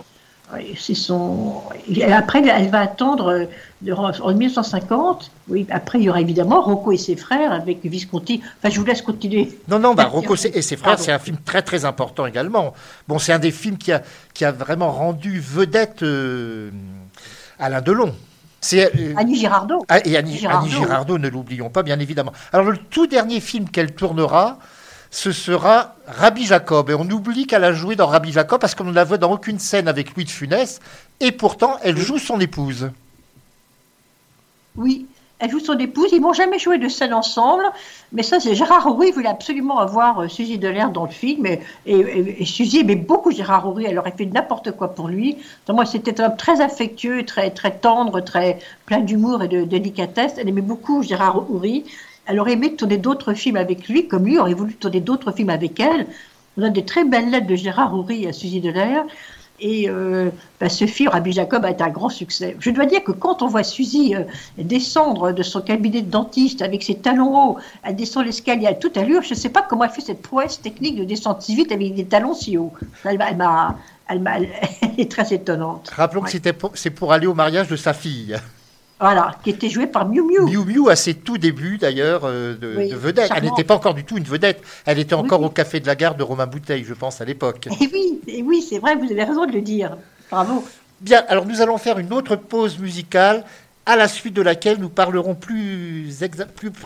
[0.95, 1.63] son.
[2.13, 3.47] Après, elle va attendre
[3.87, 3.93] euh,
[4.23, 5.31] en 1950.
[5.49, 8.43] Oui, après, il y aura évidemment Rocco et ses frères avec Visconti.
[8.59, 9.59] Enfin, je vous laisse continuer.
[9.69, 12.75] Non, non, bah, Rocco et ses frères, c'est un film très très important également.
[13.09, 14.03] Bon, c'est un des films qui a,
[14.33, 16.71] qui a vraiment rendu vedette euh,
[17.59, 18.15] Alain Delon.
[18.73, 19.85] Euh, Annie Girardot.
[19.89, 20.67] ah, et Annie, Girardot.
[20.67, 22.33] Annie Girardot, ne l'oublions pas, bien évidemment.
[22.53, 24.59] Alors, le tout dernier film qu'elle tournera,
[25.15, 26.91] ce sera Rabbi Jacob.
[26.91, 29.31] Et on oublie qu'elle a joué dans Rabbi Jacob parce qu'on ne la voit dans
[29.31, 30.81] aucune scène avec Louis de Funès.
[31.21, 32.91] Et pourtant, elle joue son épouse.
[34.77, 35.07] Oui,
[35.39, 36.09] elle joue son épouse.
[36.11, 37.63] Ils n'ont jamais joué de scène ensemble.
[38.13, 41.47] Mais ça, c'est Gérard Houry voulait absolument avoir euh, Suzy Delair dans le film.
[41.87, 43.85] Et, Suzy aimait beaucoup Gérard Houry.
[43.87, 45.37] Elle aurait fait n'importe quoi pour lui.
[45.69, 50.33] Moi, c'était un homme très affectueux, très, très tendre, très plein d'humour et de délicatesse.
[50.39, 51.85] Elle aimait beaucoup Gérard Houry.
[52.27, 55.51] Elle aurait aimé tourner d'autres films avec lui, comme lui aurait voulu tourner d'autres films
[55.51, 56.07] avec elle.
[56.57, 59.05] On a des très belles lettres de Gérard Houry à Suzy Delair.
[59.61, 62.57] Et euh, bah, ce film, Rabbi Jacob, a été un grand succès.
[62.59, 64.23] Je dois dire que quand on voit Suzy euh,
[64.59, 68.97] descendre de son cabinet de dentiste avec ses talons hauts, elle descend l'escalier à toute
[68.97, 71.71] allure, je ne sais pas comment elle fait cette prouesse technique de descendre si vite
[71.71, 72.73] avec des talons si hauts.
[73.05, 73.21] Elle,
[74.99, 75.91] est très étonnante.
[75.95, 78.37] Rappelons que c'était pour- c'est pour aller au mariage de sa fille.
[79.05, 80.47] Voilà, qui était jouée par Miu Miu.
[80.47, 83.31] Miu Miu à ses tout débuts d'ailleurs euh, de, Oui, de vedette.
[83.37, 84.63] Elle n'était pas encore du tout une vedette.
[84.87, 85.47] Elle était encore Oui.
[85.49, 87.69] au café de la gare de Romain Bouteille, je pense, à l'époque.
[87.83, 89.99] Et oui, et oui, c'est vrai, vous avez raison de le dire.
[90.31, 90.65] Bravo.
[91.03, 93.45] Bien, alors nous allons faire une autre pause musicale,
[93.85, 96.09] à la suite de laquelle nous parlerons plus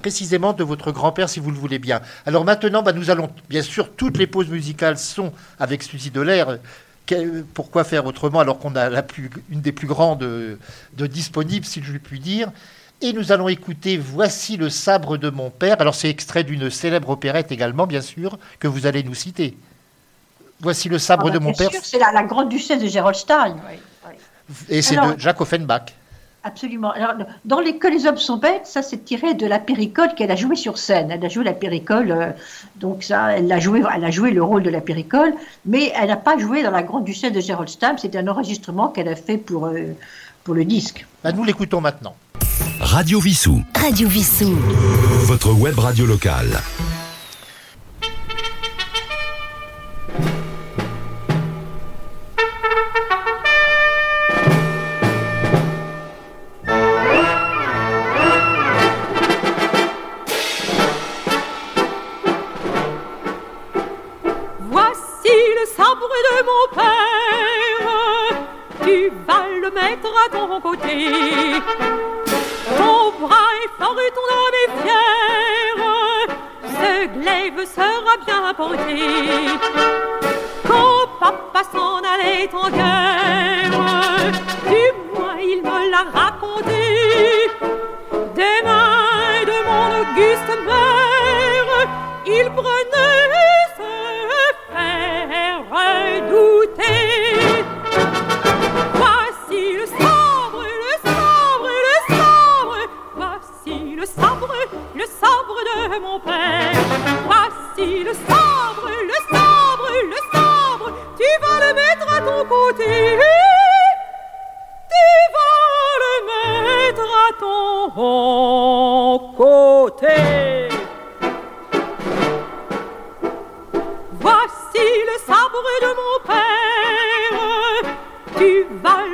[0.03, 2.01] précisément de votre grand-père, si vous le voulez bien.
[2.27, 6.59] Alors maintenant, bah, nous allons, bien sûr, toutes les pauses musicales sont avec Suzy Delair.
[7.55, 10.59] Pourquoi faire autrement alors qu'on a la plus, une des plus grandes de,
[10.97, 12.51] de disponibles, si je puis dire
[13.01, 15.81] et nous allons écouter Voici le sabre de mon père.
[15.81, 19.57] Alors c'est extrait d'une célèbre opérette également, bien sûr, que vous allez nous citer.
[20.61, 22.83] Voici le sabre Ah, de bah, mon bien père, sûr, C'est la, la grande duchesse
[22.83, 23.57] de Gerolstein.
[23.71, 23.79] oui,
[24.09, 24.15] oui.
[24.69, 25.93] et c'est de Jacques Offenbach.
[26.45, 26.93] Absolument.
[26.93, 27.15] Alors,
[27.45, 30.37] dans les Que les hommes sont bêtes, ça c'est tiré de la péricole qu'elle a
[30.37, 31.11] jouée sur scène.
[31.11, 32.31] Elle a joué la péricole, euh,
[32.77, 35.35] donc ça, elle a joué, elle a joué le rôle de la péricole,
[35.67, 37.97] mais elle n'a pas joué dans la grande duchesse de Gerolstein.
[37.99, 39.95] C'était un enregistrement qu'elle a fait pour euh,
[40.45, 41.07] pour le disque.
[41.25, 42.15] Bah, nous l'écoutons maintenant.
[42.81, 43.61] Radio Vissou.
[43.75, 44.57] Radio Vissou.
[45.27, 46.61] Votre web radio locale.
[72.79, 75.81] Ton bras est fort et ton âme est fière,
[76.83, 79.01] le glaive sera bien porté.
[80.67, 83.79] Quand papa s'en allait en guerre,
[84.67, 86.85] du moins il me l'a raconté.
[88.35, 91.73] Des mains de mon auguste mère,
[92.27, 92.88] il prenait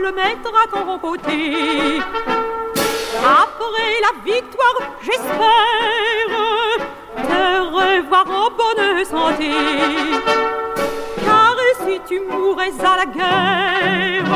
[0.04, 1.98] le mettre à ton côté.
[3.24, 6.28] Après la victoire, j'espère
[7.16, 7.42] te
[7.76, 9.50] revoir en bonne santé.
[11.24, 14.30] Car si tu mourais à la guerre,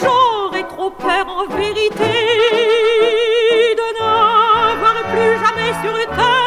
[0.00, 2.14] j'aurais trop peur en vérité
[3.80, 6.39] de n'avoir plus jamais sur terre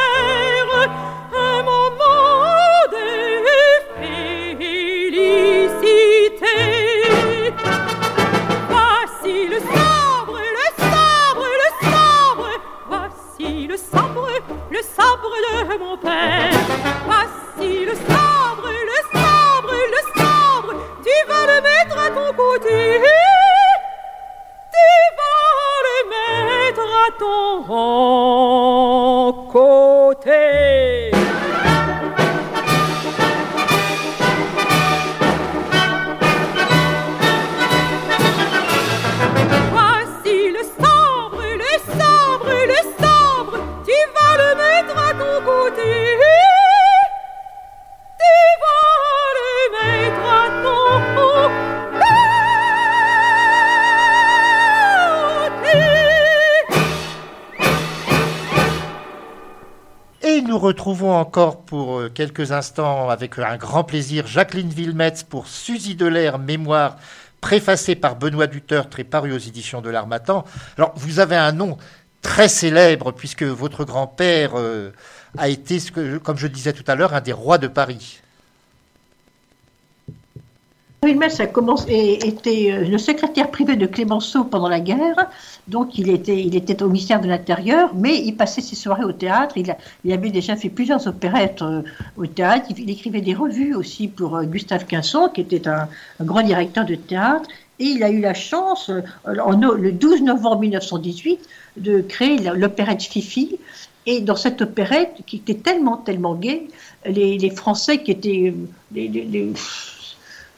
[62.14, 66.98] quelques instants avec un grand plaisir Jacqueline Villemets pour Suzy Delair, mémoire
[67.42, 70.46] préfacée par Benoît Dutertre et paru aux éditions de l'Armatan.
[70.78, 71.78] Alors, vous avez un nom
[72.22, 74.92] très célèbre puisque votre grand-père euh,
[75.38, 75.80] a été,
[76.24, 78.23] comme je disais tout à l'heure, un des rois de Paris.
[81.12, 85.28] Metz a commencé, était euh, le secrétaire privé de Clémenceau pendant la guerre,
[85.68, 89.12] donc il était, il était au ministère de l'Intérieur, mais il passait ses soirées au
[89.12, 89.58] théâtre.
[89.58, 91.82] Il, avait déjà fait plusieurs opérettes euh,
[92.16, 92.68] au théâtre.
[92.78, 95.90] Il, écrivait des revues aussi pour euh, Gustave Quinson, qui était un,
[96.22, 97.50] grand directeur de théâtre.
[97.80, 98.90] Et il a eu la chance,
[99.26, 101.40] le 12 novembre 1918,
[101.78, 103.60] de créer l'opérette Fifi.
[104.06, 106.68] Et dans cette opérette, qui était tellement, tellement gaie,
[107.06, 108.54] les, les Français qui étaient...
[108.94, 109.54] les- les-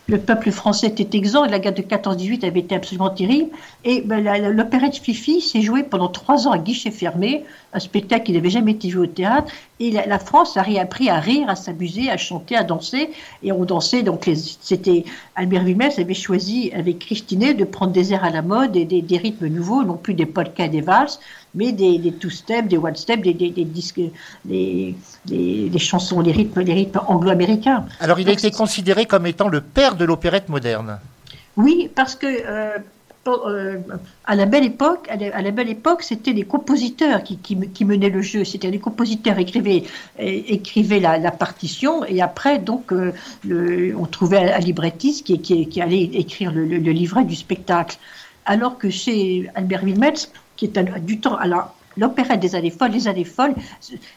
[0.08, 3.50] le peuple français était exempt, la guerre de 14-18 avait été absolument terrible.
[3.84, 7.44] Et ben, l'opérette Fifi s'est jouée pendant trois ans à guichet fermé,
[7.74, 9.52] un spectacle qui n'avait jamais été joué au théâtre.
[9.80, 13.10] Et la, France a réappris à rire, à s'amuser, à chanter, à danser.
[13.42, 14.30] Et on dansait, donc
[14.62, 18.86] c'était Albert Vimès avait choisi avec Christinet de prendre des airs à la mode et
[18.86, 21.20] des, des rythmes nouveaux, non plus des polkas et des valses,
[21.56, 24.02] mais des, des two-step, des one-step, des, des, des disques,
[24.44, 24.96] des,
[25.26, 27.86] des- des chansons, les rythmes, les rythmes anglo-américains.
[28.00, 31.00] Alors, il a Donc, été considéré comme étant le père de l'opérette moderne.
[31.58, 32.78] Oui, parce que euh,
[33.24, 33.78] pour- euh,
[34.26, 37.56] à la belle époque, à la, à la belle époque, c'était les compositeurs qui, qui,
[37.70, 38.44] qui menaient le jeu.
[38.44, 39.84] C'était les compositeurs écrivaient,
[40.20, 43.14] écrivaient la, la partition et après donc euh,
[43.46, 47.36] le- on trouvait un librettiste qui, qui, qui allait écrire le, le- le livret du
[47.36, 47.98] spectacle.
[48.46, 53.08] Alors que chez Albert Wilmetz, qui est du temps, alors l'opérette des années folles, les
[53.08, 53.56] années folles,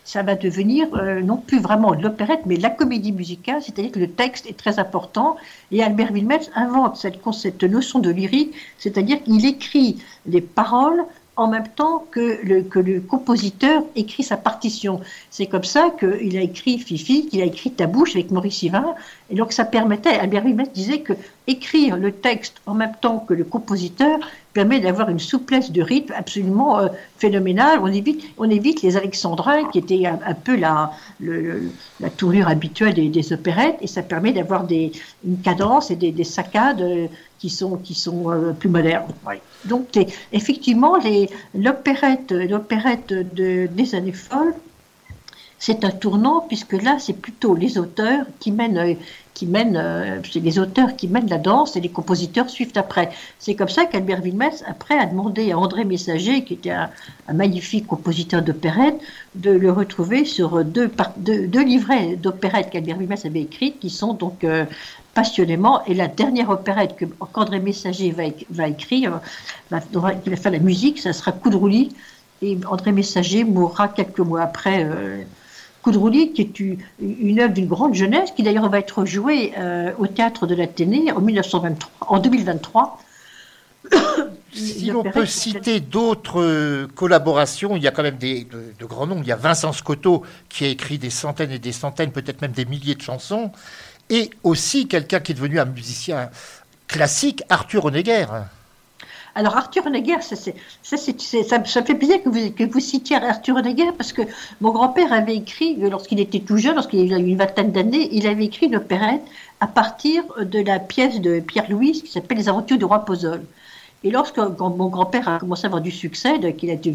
[0.04, 4.10] ça va devenir euh, non plus vraiment l'opérette, mais la comédie musicale, c'est-à-dire que le
[4.10, 5.36] texte est très important.
[5.70, 11.04] Et Albert Wilmetz invente cette, cette notion de lyrique, c'est-à-dire qu'il écrit les paroles
[11.38, 15.00] en même temps que le, que le compositeur écrit sa partition.
[15.30, 18.96] C'est comme ça qu'il a écrit Fifi, qu'il a écrit Ta bouche avec Maurice Yvain.
[19.30, 21.12] Et donc ça permettait, Albert Wilmetz disait que
[21.46, 24.18] écrire le texte en même temps que le compositeur
[24.54, 27.78] permet d'avoir une souplesse de rythme absolument euh, phénoménale.
[27.82, 31.70] On évite, on évite les alexandrins qui étaient un, un peu la, le-
[32.00, 34.92] la tournure habituelle des, des opérettes et ça permet d'avoir des,
[35.26, 37.06] une cadence et des, des saccades euh,
[37.38, 39.12] qui sont, qui sont euh, plus modernes.
[39.26, 39.40] Ouais.
[39.66, 39.98] Donc
[40.32, 40.96] effectivement,
[41.54, 44.54] l'opérette l'opérette de, des années folles
[45.58, 48.94] c'est un tournant puisque là, c'est plutôt les auteurs qui mènent, euh,
[49.34, 53.10] qui mènent, euh, les auteurs qui mènent la danse et les compositeurs suivent après.
[53.40, 56.90] C'est comme ça qu'Albert Wilmès, après, a demandé à André Messager, qui était un,
[57.32, 59.00] magnifique compositeur d'opérette,
[59.34, 60.90] de le retrouver sur deux,
[61.64, 64.64] livrets d'opérette qu'Albert Wilmès avait écrites, qui sont donc euh,
[65.14, 65.84] passionnément.
[65.86, 69.20] Et la dernière opérette que qu'André Messager va, va écrire,
[69.70, 71.90] va, dont il va faire la musique, ça sera Coup de roulis.
[72.42, 74.84] Et André Messager mourra quelques mois après.
[74.84, 75.22] Euh,
[75.82, 80.06] Coup qui est une, œuvre d'une grande jeunesse, qui d'ailleurs va être jouée euh, au
[80.06, 82.98] théâtre de l'Athénée en 1923, en 2023.
[84.50, 89.20] Si l'on peut citer d'autres euh, collaborations, il y a quand même de grands noms.
[89.22, 92.52] Il y a Vincent Scotto qui a écrit des centaines et des centaines, peut-être même
[92.52, 93.52] des milliers de chansons.
[94.08, 96.30] Et aussi quelqu'un qui est devenu un musicien
[96.88, 98.26] classique, Arthur Honegger.
[99.38, 102.80] Alors Arthur Honegger, ça, c'est- ça, ça, ça me fait plaisir que vous, que vous
[102.80, 104.22] citiez Arthur Honegger parce que
[104.60, 108.26] mon grand-père avait écrit, euh, lorsqu'il était tout jeune, lorsqu'il avait une vingtaine d'années, il
[108.26, 109.22] avait écrit une opérette
[109.60, 113.44] à partir de la pièce de Pierre-Louis qui s'appelle Les aventures du roi Pozole.
[114.04, 116.94] Et lorsque quand mon grand-père a commencé à avoir du succès, qu'il a été,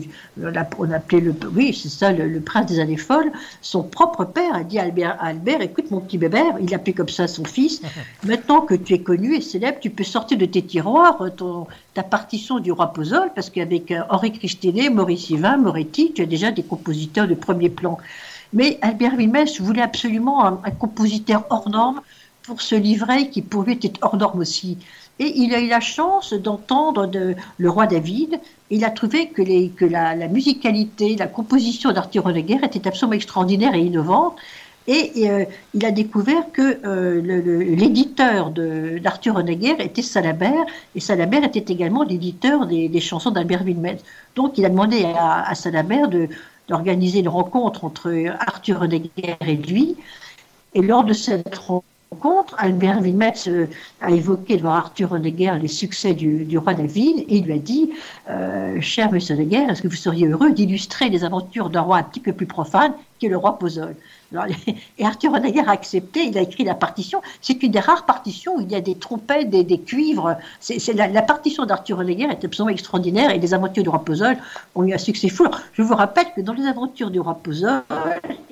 [0.80, 3.30] on appelait le, oui, c'est ça, le, le prince des années folles,
[3.62, 6.94] son propre père a dit à Albert, à Albert, écoute mon petit bébé, il appelait
[6.94, 7.82] comme ça son fils,
[8.24, 11.68] maintenant que tu es connu et célèbre, tu peux sortir de tes tiroirs euh, ton,
[11.94, 16.26] ta partition du roi Pozole, parce qu'avec euh, Henri Christinet, Maurice Yvain, Moretti, tu as
[16.26, 17.98] déjà des compositeurs de premier plan.
[18.54, 22.02] Mais Albert Wilmès voulait absolument un, un compositeur hors norme
[22.44, 24.78] pour ce livret qui pour lui était hors norme aussi.
[25.20, 28.40] Et il a eu la chance d'entendre de- le roi David.
[28.72, 34.36] Il a trouvé que, la, musicalité, la composition d'Arthur Honegger était absolument extraordinaire et innovante.
[34.88, 37.22] Et euh, il a découvert que euh,
[37.76, 44.02] l'éditeur d'Arthur Honegger était Salabert, et Salabert était également l'éditeur des, chansons d'Albert Wilmès.
[44.36, 46.10] Donc il a demandé à, à Salabert
[46.68, 49.96] d'organiser une rencontre entre Arthur Honegger et lui.
[50.74, 51.86] Et lors de cette rencontre,
[52.58, 53.68] Albert Wilmès euh,
[54.02, 57.92] a évoqué devant Arthur Honegger les succès du, roi David et il lui a dit
[58.30, 62.04] euh, Cher monsieur Honegger, est-ce que vous seriez heureux d'illustrer les aventures d'un roi un
[62.04, 63.96] petit peu plus profane qui est le roi Pozole?
[64.98, 67.22] Et Arthur Honegger a accepté, il a écrit la partition.
[67.42, 70.36] C'est une des rares partitions où il y a des trompettes, des, des cuivres.
[70.60, 74.38] C'est, la, la partition d'Arthur Honegger est absolument extraordinaire et les aventures du roi Pozole
[74.76, 75.48] ont eu un succès fou.
[75.74, 77.84] Je vous rappelle que dans les aventures du roi Pozole,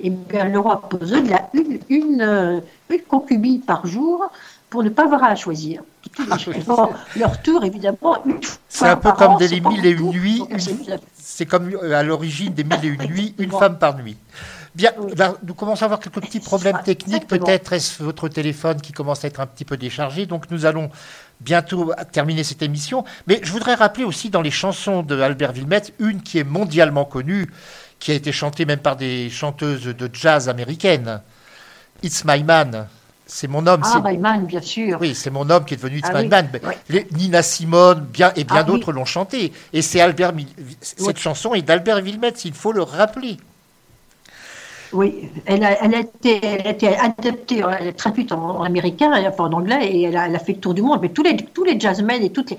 [0.00, 2.60] eh bien, le roi Pozole il a une, une, euh,
[2.90, 4.30] une concubine par jour
[4.70, 5.82] pour ne pas avoir à choisir.
[7.16, 8.16] Leur tour, évidemment.
[8.68, 10.42] C'est un peu comme an, des mille et une nuits.
[11.14, 14.16] C'est comme euh, à l'origine des mille et une nuits, une femme par nuit.
[14.74, 17.26] Bien, là, nous commençons à avoir quelques petits problèmes techniques.
[17.26, 20.24] Peut-être est-ce votre téléphone qui commence à être un petit peu déchargé.
[20.24, 20.90] Donc nous allons
[21.40, 23.04] bientôt terminer cette émission.
[23.26, 27.04] Mais je voudrais rappeler aussi dans les chansons de Albert Wilmette, une qui est mondialement
[27.04, 27.50] connue,
[27.98, 31.20] qui a été chantée même par des chanteuses de jazz américaines.
[32.02, 32.88] It's My Man.
[33.26, 33.82] C'est mon homme.
[33.84, 34.98] Ah, c'est- Bayman, bien sûr.
[35.00, 36.48] oui, c'est mon homme qui est devenu It's Ah My oui, Man.
[36.88, 38.72] Les- Nina Simone bien, et bien Ah oui.
[38.72, 39.52] d'autres l'ont chanté.
[39.72, 40.32] Et c'est Albert.
[40.80, 43.36] Cette chanson est d'Albert Wilmette, il faut le rappeler.
[44.92, 48.62] Oui, elle a, elle a été, elle a été adaptée, elle est traduite en, en
[48.62, 50.98] américain, enfin en anglais, et elle a, elle a fait le tour du monde.
[51.00, 52.58] Mais tous les, tous les jazzmen et toutes les.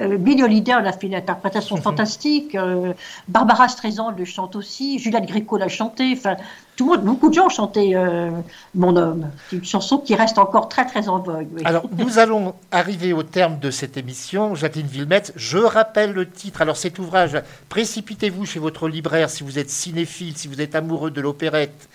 [0.00, 2.94] euh, Billy Holiday en a fait une interprétation fantastique, euh,
[3.28, 6.36] Barbara Streisand le chante aussi, Juliette Gréco l'a chanté, enfin,
[6.76, 8.30] tout le monde, beaucoup de gens ont chanté euh,
[8.74, 9.30] Mon homme.
[9.48, 11.48] C'est une chanson qui reste encore très très en vogue.
[11.52, 11.62] oui.
[11.64, 14.54] Alors, nous allons arriver au terme de cette émission.
[14.54, 16.60] Jacqueline Villemette, je rappelle le titre.
[16.60, 21.10] Alors, cet ouvrage, précipitez-vous chez votre libraire si vous êtes cinéphile, si vous êtes amoureux
[21.10, 21.88] de l'opérette.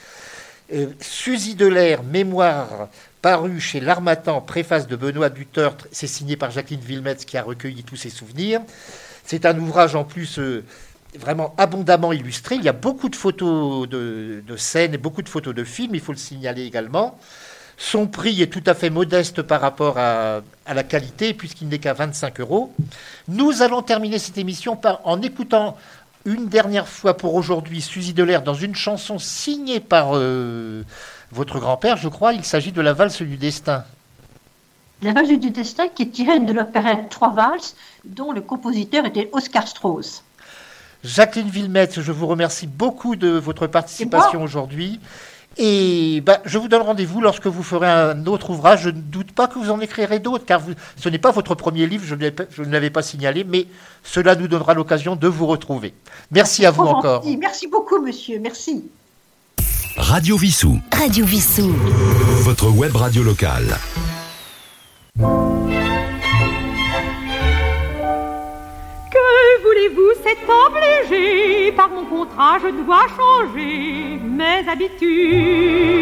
[0.74, 2.88] Euh, Suzy Delair, Mémoire,
[3.22, 5.88] paru chez L'Armatan, préface de Benoît Dutertre.
[5.92, 8.62] C'est signé par Jacqueline Villemette qui a recueilli tous ses souvenirs.
[9.26, 10.64] C'est un ouvrage en plus euh,
[11.18, 12.55] vraiment abondamment illustré.
[12.55, 16.01] Il y a beaucoup de photos de, scènes et beaucoup de photos de films, il
[16.01, 17.18] faut le signaler également.
[17.78, 20.41] Son prix est tout à fait modeste par rapport à,
[20.72, 22.74] la qualité, puisqu'il n'est qu'à 25 euros.
[23.28, 25.78] Nous allons terminer cette émission en écoutant
[26.26, 30.84] une dernière fois pour aujourd'hui Suzy Delair dans une chanson signée par euh,
[31.32, 32.34] votre grand-père, je crois.
[32.34, 33.84] Il s'agit de La valse du destin.
[35.01, 39.30] La valse du destin qui est tirée de l'opérette Trois valses, dont le compositeur était
[39.34, 40.24] Oscar Strauss.
[41.04, 44.99] Jacqueline Villemette, je vous remercie beaucoup de votre participation aujourd'hui.
[45.58, 48.84] Et bah, je vous donne rendez-vous lorsque vous ferez un autre ouvrage.
[48.84, 51.56] Je ne doute pas que vous en écrirez d'autres, car vous- ce n'est pas votre
[51.56, 53.68] premier livre, je ne l'ai pas- je ne l'avais pas signalé, mais
[54.04, 55.93] cela nous donnera l'occasion de vous retrouver.
[56.32, 57.24] Merci à vous encore.
[57.24, 57.36] gentil.
[57.38, 58.39] Merci beaucoup, monsieur.
[58.39, 58.86] Merci.
[59.97, 61.74] Radio Vissou, Radio Vissou.
[62.43, 63.78] votre web radio locale.
[69.72, 71.72] Voulez-vous, c'est obligé.
[71.72, 75.97] Par mon contrat, je dois changer mes habitudes.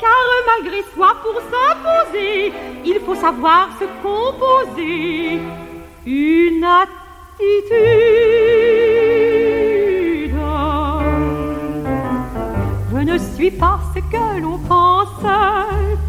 [0.00, 2.52] Car malgré soi, pour s'imposer,
[2.84, 5.40] il faut savoir se composer
[6.06, 6.98] une attitude.
[12.92, 16.07] Je ne suis pas ce que l'on pense.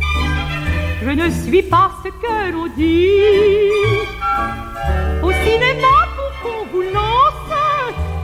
[1.02, 3.72] Je ne suis pas ce que l'on dit.
[5.24, 7.52] Au cinéma, pour qu'on vous lance,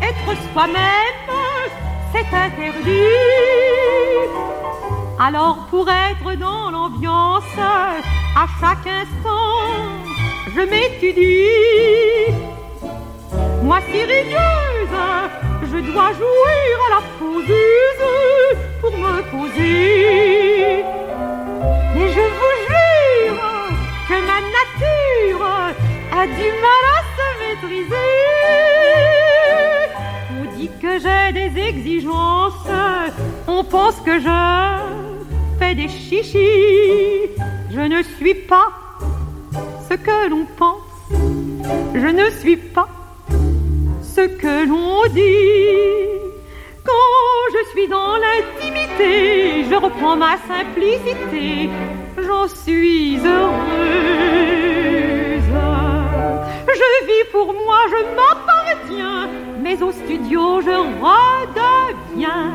[0.02, 1.20] être soi-même,
[2.12, 3.16] c'est interdit.
[5.18, 9.64] Alors pour être dans l'ambiance, à chaque instant,
[10.54, 12.34] je m'étudie.
[13.64, 14.02] Moi si
[15.72, 20.84] je dois jouir à la poseuse pour me poser.
[21.96, 22.35] Mais je
[26.28, 28.12] du mal à se maîtriser.
[30.32, 32.68] On dit que j'ai des exigences,
[33.48, 37.30] on pense que je fais des chichis.
[37.72, 38.70] Je ne suis pas
[39.88, 40.82] ce que l'on pense,
[41.94, 42.90] je ne suis pas
[44.02, 46.16] ce que l'on dit.
[46.84, 51.70] Quand je suis dans l'intimité, je reprends ma simplicité,
[52.18, 54.35] j'en suis heureuse.
[56.82, 59.22] Je vis pour moi, je m'appartiens,
[59.64, 62.46] mais au studio je redeviens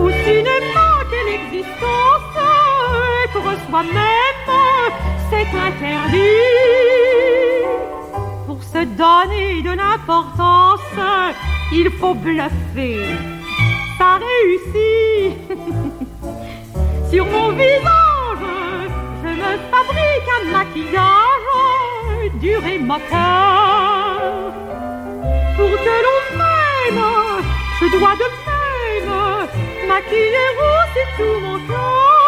[0.00, 2.36] Au cinéma, quelle existence,
[3.24, 4.37] être soi-même,
[5.30, 6.18] c'est interdit.
[8.46, 10.80] Pour se donner de l'importance,
[11.72, 12.98] il faut bluffer.
[13.98, 15.36] Ça réussit.
[17.10, 18.44] Sur mon visage,
[19.22, 21.38] je me fabrique un maquillage
[22.40, 24.52] dur et moqueur.
[25.56, 27.04] Pour que l'on m'aime,
[27.80, 32.27] je dois de même maquiller aussi tout mon corps.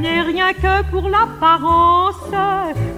[0.00, 2.14] N'est rien que pour l'apparence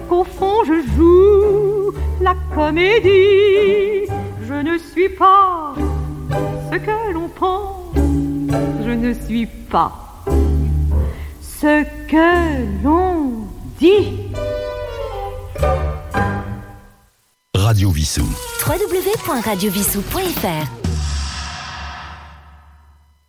[0.07, 1.91] qu'au fond je joue
[2.21, 4.05] la comédie.
[4.47, 5.73] Je ne suis pas
[6.71, 7.95] ce que l'on pense,
[8.85, 9.91] je ne suis pas
[11.41, 13.47] ce que l'on
[13.79, 14.29] dit.
[17.55, 18.27] Radio Vissou.
[18.67, 20.80] www.radiovissou.fr